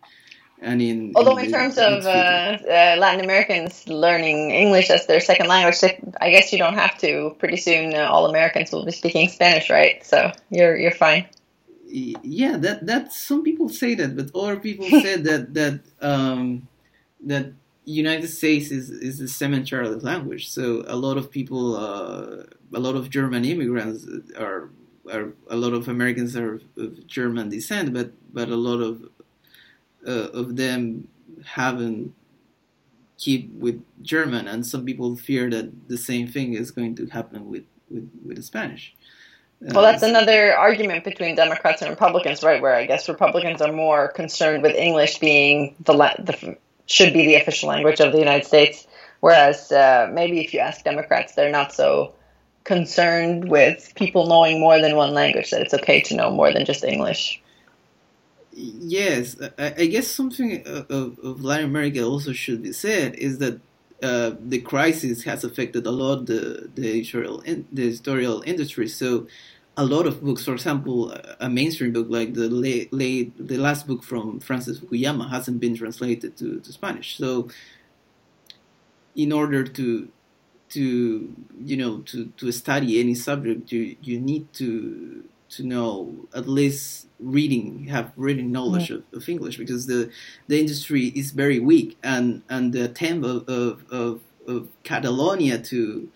and 0.63 0.83
in 0.83 1.13
although 1.17 1.37
in, 1.37 1.47
in 1.47 1.53
terms 1.53 1.79
of 1.79 2.05
uh, 2.05 2.09
uh, 2.09 2.97
Latin 2.99 3.25
Americans 3.25 3.89
learning 3.89 4.51
English 4.51 4.91
as 4.91 5.07
their 5.07 5.21
second 5.21 5.49
language, 5.49 5.77
I 6.21 6.31
guess 6.31 6.53
you 6.53 6.59
don't 6.59 6.75
have 6.75 6.99
to. 6.99 7.35
Pretty 7.39 7.57
soon, 7.57 7.95
uh, 7.95 8.09
all 8.11 8.27
Americans 8.27 8.71
will 8.71 8.85
be 8.85 8.93
speaking 8.93 9.29
Spanish, 9.29 9.71
right? 9.71 10.05
So 10.05 10.31
you're 10.51 10.77
you're 10.77 10.91
fine. 10.91 11.27
Yeah, 11.87 12.57
that 12.59 12.87
that 12.87 13.13
some 13.13 13.43
people 13.43 13.69
say 13.69 13.95
that, 13.95 14.17
but 14.17 14.31
other 14.39 14.57
people 14.57 14.87
said 15.03 15.25
that 15.25 15.55
that 15.55 15.81
um, 16.03 16.69
that 17.25 17.53
United 17.87 18.29
States 18.29 18.71
is 18.71 18.91
is 18.91 19.19
the 19.19 19.29
cemetery 19.29 19.89
of 19.89 20.03
language. 20.03 20.51
So 20.51 20.85
a 20.87 20.97
lot 20.97 21.17
of 21.17 21.31
people, 21.31 21.77
uh, 21.77 22.45
a 22.75 22.81
lot 22.81 22.97
of 22.97 23.09
German 23.09 23.47
immigrants 23.47 24.07
are 24.39 24.71
are 25.11 25.33
a 25.49 25.57
lot 25.57 25.73
of 25.73 25.89
Americans 25.89 26.37
are 26.37 26.61
of 26.77 27.07
German 27.07 27.49
descent, 27.49 27.93
but 27.93 28.13
but 28.33 28.49
a 28.49 28.57
lot 28.57 28.81
of 28.81 29.09
uh, 30.07 30.29
of 30.33 30.57
them 30.57 31.09
haven't 31.45 32.15
keep 33.19 33.53
with 33.53 33.83
German, 34.03 34.49
and 34.49 34.67
some 34.67 34.85
people 34.85 35.17
fear 35.17 35.51
that 35.51 35.89
the 35.89 35.99
same 35.99 36.27
thing 36.27 36.55
is 36.55 36.71
going 36.71 36.95
to 36.97 37.07
happen 37.07 37.49
with 37.51 37.65
with 37.91 38.11
with 38.25 38.43
Spanish. 38.45 38.95
Well, 39.61 39.83
that's 39.83 40.03
another 40.03 40.57
argument 40.57 41.05
between 41.05 41.35
Democrats 41.35 41.83
and 41.83 41.91
Republicans, 41.91 42.43
right? 42.43 42.63
Where 42.63 42.75
I 42.75 42.87
guess 42.87 43.11
Republicans 43.11 43.61
are 43.61 43.73
more 43.73 44.09
concerned 44.09 44.63
with 44.63 44.75
English 44.75 45.19
being 45.19 45.77
the, 45.85 45.93
the 45.93 46.57
should 46.87 47.13
be 47.13 47.27
the 47.27 47.35
official 47.35 47.69
language 47.69 48.01
of 48.01 48.13
the 48.13 48.19
United 48.19 48.47
States, 48.47 48.87
whereas 49.21 49.71
uh, 49.71 50.09
maybe 50.11 50.41
if 50.41 50.55
you 50.55 50.61
ask 50.61 50.83
Democrats, 50.83 51.35
they're 51.35 51.53
not 51.53 51.75
so 51.75 52.15
concerned 52.65 53.49
with 53.49 53.93
people 53.97 54.27
knowing 54.27 54.61
more 54.61 54.81
than 54.81 54.97
one 54.97 55.15
language. 55.15 55.51
That 55.51 55.63
it's 55.63 55.75
okay 55.75 56.01
to 56.03 56.15
know 56.15 56.31
more 56.31 56.53
than 56.53 56.65
just 56.65 56.85
English. 56.85 57.41
Yes, 58.53 59.37
I, 59.59 59.75
I 59.79 59.87
guess 59.87 60.09
something 60.09 60.67
of, 60.67 60.91
of, 60.91 61.43
Latin 61.43 61.67
America 61.67 62.03
also 62.03 62.33
should 62.33 62.63
be 62.63 62.73
said 62.73 63.15
is 63.15 63.39
that 63.39 63.61
uh, 64.03 64.33
the 64.41 64.61
crisis 64.61 65.23
has 65.23 65.45
affected 65.45 65.87
a 65.87 65.91
lot 65.91 66.27
the 66.27 66.71
the 66.75 66.91
editorial 66.91 67.41
in, 67.41 67.67
the 67.73 67.87
editorial 67.89 68.43
industry. 68.47 68.89
So 68.89 69.27
a 69.77 69.85
lot 69.85 70.07
of 70.07 70.23
books, 70.23 70.45
for 70.45 70.53
example, 70.53 71.17
a 71.39 71.49
mainstream 71.49 71.93
book 71.93 72.09
like 72.11 72.35
the 72.35 72.49
late, 72.51 72.93
late, 72.93 73.33
the 73.39 73.57
last 73.57 73.87
book 73.87 74.03
from 74.03 74.41
Francis 74.41 74.79
Fukuyama 74.79 75.31
hasn't 75.31 75.59
been 75.61 75.75
translated 75.75 76.37
to, 76.37 76.61
to 76.61 76.73
Spanish. 76.73 77.17
So 77.17 77.49
in 79.17 79.33
order 79.33 79.65
to 79.65 80.09
to 80.71 81.35
you 81.65 81.77
know 81.77 81.99
to, 82.01 82.27
to 82.37 82.53
study 82.53 83.01
any 83.01 83.15
subject, 83.15 83.73
you 83.73 83.97
you 84.03 84.21
need 84.21 84.53
to 84.55 85.25
to 85.51 85.65
know 85.65 86.15
at 86.35 86.49
least 86.49 87.09
reading, 87.19 87.87
have 87.89 88.13
reading 88.17 88.53
knowledge 88.53 88.91
yeah. 88.91 88.97
of, 88.97 89.05
of, 89.13 89.29
English 89.29 89.57
because 89.59 89.87
the 89.87 90.11
the 90.47 90.59
industry 90.59 91.07
is 91.09 91.33
very 91.33 91.59
weak, 91.59 91.99
and 92.03 92.43
and 92.49 92.73
the 92.73 92.85
attempt 92.85 93.27
of 93.27 93.49
of, 93.49 93.85
of, 93.91 94.21
of 94.47 94.69
Catalonia 94.85 95.59
to 95.59 96.09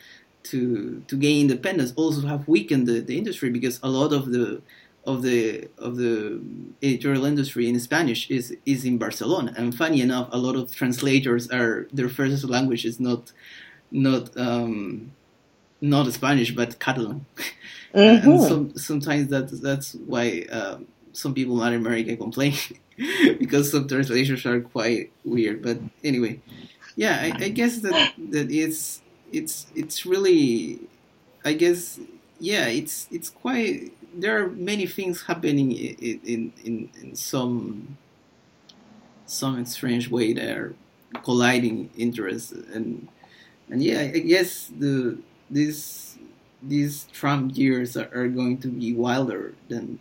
to 0.44 1.02
to 1.08 1.16
gain 1.16 1.42
independence 1.42 1.92
also 1.96 2.26
have 2.26 2.46
weakened 2.46 2.86
the, 2.86 3.00
the 3.00 3.18
industry 3.18 3.50
because 3.50 3.80
a 3.82 3.88
lot 3.88 4.12
of 4.12 4.32
the 4.32 4.62
of 5.06 5.22
the 5.22 5.68
of 5.78 5.96
the 5.96 6.40
editorial 6.82 7.24
industry 7.24 7.68
in 7.68 7.78
Spanish 7.80 8.30
is 8.30 8.56
is 8.64 8.84
in 8.84 8.98
Barcelona. 8.98 9.52
And 9.56 9.74
funny 9.74 10.00
enough, 10.00 10.28
a 10.32 10.38
lot 10.38 10.56
of 10.56 10.74
translators 10.74 11.50
are 11.50 11.88
their 11.92 12.08
first 12.08 12.44
language 12.44 12.84
is 12.84 13.00
not 13.00 13.32
not 13.90 14.36
um, 14.36 15.12
not 15.80 16.12
Spanish 16.12 16.50
but 16.52 16.78
Catalan. 16.78 17.26
Mm-hmm. 17.94 18.28
and 18.28 18.42
some, 18.42 18.76
sometimes 18.76 19.28
that 19.28 19.48
that's 19.62 19.94
why 19.94 20.44
um, 20.50 20.88
some 21.12 21.32
people 21.32 21.54
in 21.54 21.60
Latin 21.60 21.78
America 21.78 22.16
complain 22.16 22.54
because 23.38 23.70
some 23.70 23.86
translations 23.86 24.44
are 24.46 24.60
quite 24.60 25.12
weird. 25.24 25.62
But 25.62 25.78
anyway, 26.02 26.40
yeah, 26.96 27.20
I, 27.22 27.44
I 27.44 27.48
guess 27.50 27.78
that 27.78 28.14
that 28.30 28.50
it's 28.50 29.00
it's 29.32 29.66
it's 29.74 30.04
really, 30.04 30.80
I 31.44 31.52
guess, 31.52 32.00
yeah, 32.40 32.66
it's 32.66 33.08
it's 33.10 33.30
quite. 33.30 33.92
There 34.16 34.42
are 34.42 34.48
many 34.48 34.86
things 34.86 35.22
happening 35.22 35.72
in 35.72 36.20
in 36.24 36.52
in, 36.64 36.90
in 37.00 37.14
some 37.16 37.96
some 39.26 39.64
strange 39.66 40.08
way 40.10 40.32
that 40.32 40.56
are 40.56 40.74
colliding 41.22 41.90
interests 41.96 42.52
and 42.52 43.08
and 43.70 43.82
yeah, 43.82 44.00
I 44.00 44.18
guess 44.18 44.70
the 44.76 45.18
these 45.50 46.18
these 46.62 47.04
Trump 47.12 47.56
years 47.56 47.96
are, 47.96 48.10
are 48.14 48.28
going 48.28 48.58
to 48.58 48.68
be 48.68 48.94
wilder 48.94 49.54
than 49.68 49.98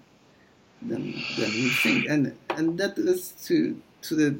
than 0.81 1.13
than 1.37 1.51
we 1.51 1.69
think, 1.69 2.07
and 2.09 2.35
and 2.49 2.77
that 2.77 2.97
is 2.97 3.31
to 3.45 3.79
to 4.03 4.15
the 4.15 4.39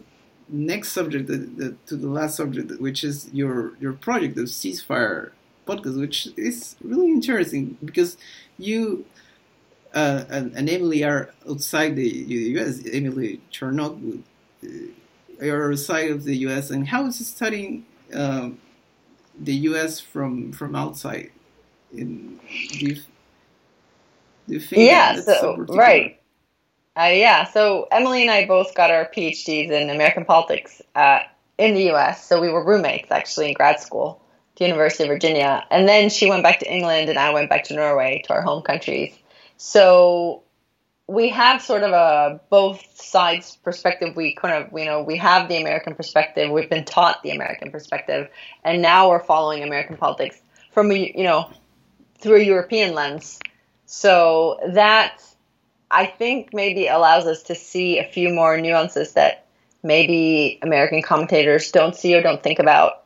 next 0.49 0.91
subject, 0.91 1.27
the, 1.27 1.37
the, 1.37 1.75
to 1.87 1.95
the 1.95 2.07
last 2.07 2.35
subject, 2.35 2.79
which 2.79 3.03
is 3.03 3.29
your 3.33 3.73
your 3.79 3.93
project, 3.93 4.35
the 4.35 4.43
ceasefire 4.43 5.31
podcast, 5.65 5.99
which 5.99 6.27
is 6.37 6.75
really 6.81 7.09
interesting 7.09 7.77
because 7.83 8.17
you 8.57 9.05
uh, 9.93 10.25
and, 10.29 10.53
and, 10.55 10.69
Emily 10.69 11.03
are 11.03 11.31
outside 11.47 11.95
the 11.95 12.09
U.S. 12.09 12.81
Emily 12.91 13.39
Charnock, 13.51 13.95
uh, 14.63 15.45
are 15.45 15.71
outside 15.71 16.09
of 16.09 16.23
the 16.23 16.35
U.S. 16.37 16.71
And 16.71 16.87
how 16.87 17.05
is 17.05 17.27
studying 17.27 17.85
um, 18.11 18.57
the 19.39 19.53
U.S. 19.69 19.99
from 19.99 20.51
from 20.51 20.75
outside? 20.75 21.31
In 21.93 22.39
do 22.69 22.85
you, 22.85 22.95
do 22.95 23.01
you 24.47 24.59
think 24.59 24.81
yeah, 24.81 25.15
so, 25.15 25.65
so 25.67 25.75
right. 25.75 26.19
Uh, 26.95 27.09
yeah, 27.11 27.43
so 27.45 27.87
Emily 27.91 28.21
and 28.21 28.29
I 28.29 28.45
both 28.45 28.75
got 28.75 28.91
our 28.91 29.05
PhDs 29.05 29.71
in 29.71 29.89
American 29.89 30.25
politics 30.25 30.81
uh, 30.95 31.19
in 31.57 31.73
the 31.73 31.91
US. 31.91 32.27
So 32.27 32.39
we 32.39 32.49
were 32.49 32.63
roommates 32.63 33.11
actually 33.11 33.47
in 33.47 33.53
grad 33.53 33.79
school 33.79 34.21
at 34.53 34.59
the 34.59 34.65
University 34.65 35.03
of 35.03 35.09
Virginia. 35.09 35.65
And 35.71 35.87
then 35.87 36.09
she 36.09 36.29
went 36.29 36.43
back 36.43 36.59
to 36.59 36.71
England 36.71 37.09
and 37.09 37.17
I 37.17 37.31
went 37.31 37.49
back 37.49 37.63
to 37.65 37.73
Norway, 37.73 38.21
to 38.27 38.33
our 38.33 38.43
home 38.43 38.61
countries. 38.61 39.17
So 39.57 40.43
we 41.13 41.29
have 41.29 41.61
sort 41.61 41.83
of 41.83 41.91
a 41.91 42.39
both 42.49 42.99
sides 42.99 43.57
perspective. 43.57 44.15
We 44.15 44.33
kind 44.33 44.63
of, 44.63 44.77
you 44.77 44.85
know, 44.85 45.03
we 45.03 45.15
have 45.17 45.47
the 45.47 45.57
American 45.57 45.93
perspective. 45.93 46.49
We've 46.49 46.69
been 46.69 46.85
taught 46.85 47.21
the 47.21 47.29
American 47.29 47.69
perspective. 47.69 48.29
And 48.63 48.81
now 48.81 49.09
we're 49.09 49.23
following 49.23 49.61
American 49.61 49.95
politics 49.95 50.41
from, 50.71 50.91
a, 50.91 51.13
you 51.15 51.23
know, 51.23 51.51
through 52.17 52.37
a 52.37 52.43
European 52.43 52.95
lens. 52.95 53.39
So 53.85 54.59
that 54.73 55.23
I 55.91 56.07
think 56.07 56.49
maybe 56.51 56.87
allows 56.87 57.27
us 57.27 57.43
to 57.43 57.53
see 57.53 57.99
a 57.99 58.03
few 58.03 58.33
more 58.33 58.59
nuances 58.59 59.13
that 59.13 59.45
maybe 59.83 60.57
American 60.63 61.03
commentators 61.03 61.71
don't 61.71 61.95
see 61.95 62.15
or 62.15 62.23
don't 62.23 62.41
think 62.41 62.57
about. 62.57 63.03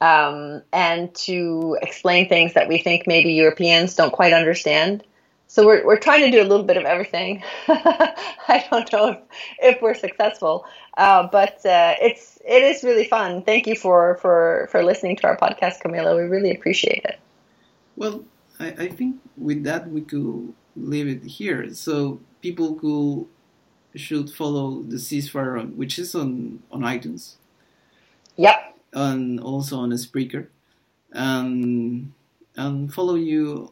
Um, 0.00 0.62
and 0.72 1.12
to 1.26 1.78
explain 1.82 2.28
things 2.28 2.54
that 2.54 2.68
we 2.68 2.78
think 2.78 3.08
maybe 3.08 3.32
Europeans 3.32 3.96
don't 3.96 4.12
quite 4.12 4.32
understand. 4.32 5.02
So 5.54 5.64
we're, 5.64 5.86
we're 5.86 6.00
trying 6.00 6.22
to 6.22 6.32
do 6.32 6.42
a 6.42 6.48
little 6.50 6.64
bit 6.64 6.76
of 6.76 6.84
everything. 6.84 7.40
I 7.68 8.66
don't 8.72 8.92
know 8.92 9.10
if, 9.10 9.18
if 9.62 9.80
we're 9.80 9.94
successful, 9.94 10.66
uh, 10.98 11.28
but 11.30 11.64
uh, 11.64 11.94
it's 12.02 12.40
it 12.44 12.64
is 12.64 12.82
really 12.82 13.04
fun. 13.04 13.40
Thank 13.42 13.68
you 13.68 13.76
for, 13.76 14.16
for, 14.16 14.66
for 14.72 14.82
listening 14.82 15.14
to 15.18 15.28
our 15.28 15.36
podcast, 15.36 15.80
Camila. 15.80 16.16
We 16.16 16.22
really 16.22 16.50
appreciate 16.50 17.04
it. 17.04 17.20
Well, 17.94 18.24
I, 18.58 18.66
I 18.66 18.88
think 18.88 19.20
with 19.36 19.62
that 19.62 19.88
we 19.88 20.00
could 20.00 20.52
leave 20.74 21.06
it 21.06 21.22
here. 21.22 21.72
So 21.72 22.18
people 22.42 22.78
who 22.78 23.28
should 23.94 24.30
follow 24.30 24.82
the 24.82 24.96
ceasefire, 24.96 25.60
on, 25.60 25.76
which 25.76 26.00
is 26.00 26.16
on 26.16 26.64
on 26.72 26.80
iTunes. 26.80 27.36
Yep. 28.34 28.76
And 28.92 29.38
also 29.38 29.78
on 29.78 29.92
a 29.92 29.94
Spreaker, 29.94 30.48
and 31.12 32.12
and 32.56 32.92
follow 32.92 33.14
you 33.14 33.70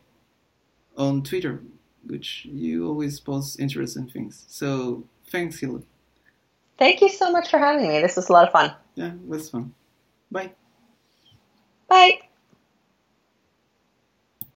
on 0.96 1.22
Twitter, 1.22 1.62
which 2.06 2.44
you 2.44 2.86
always 2.86 3.20
post 3.20 3.60
interesting 3.60 4.08
things. 4.08 4.44
So 4.48 5.04
thanks, 5.28 5.58
Hilda. 5.60 5.82
Thank 6.78 7.00
you 7.00 7.08
so 7.08 7.30
much 7.30 7.50
for 7.50 7.58
having 7.58 7.88
me. 7.88 8.00
This 8.00 8.16
was 8.16 8.28
a 8.28 8.32
lot 8.32 8.46
of 8.46 8.52
fun. 8.52 8.74
Yeah, 8.94 9.12
it 9.12 9.26
was 9.26 9.50
fun. 9.50 9.74
Bye. 10.30 10.52
Bye. 11.88 12.20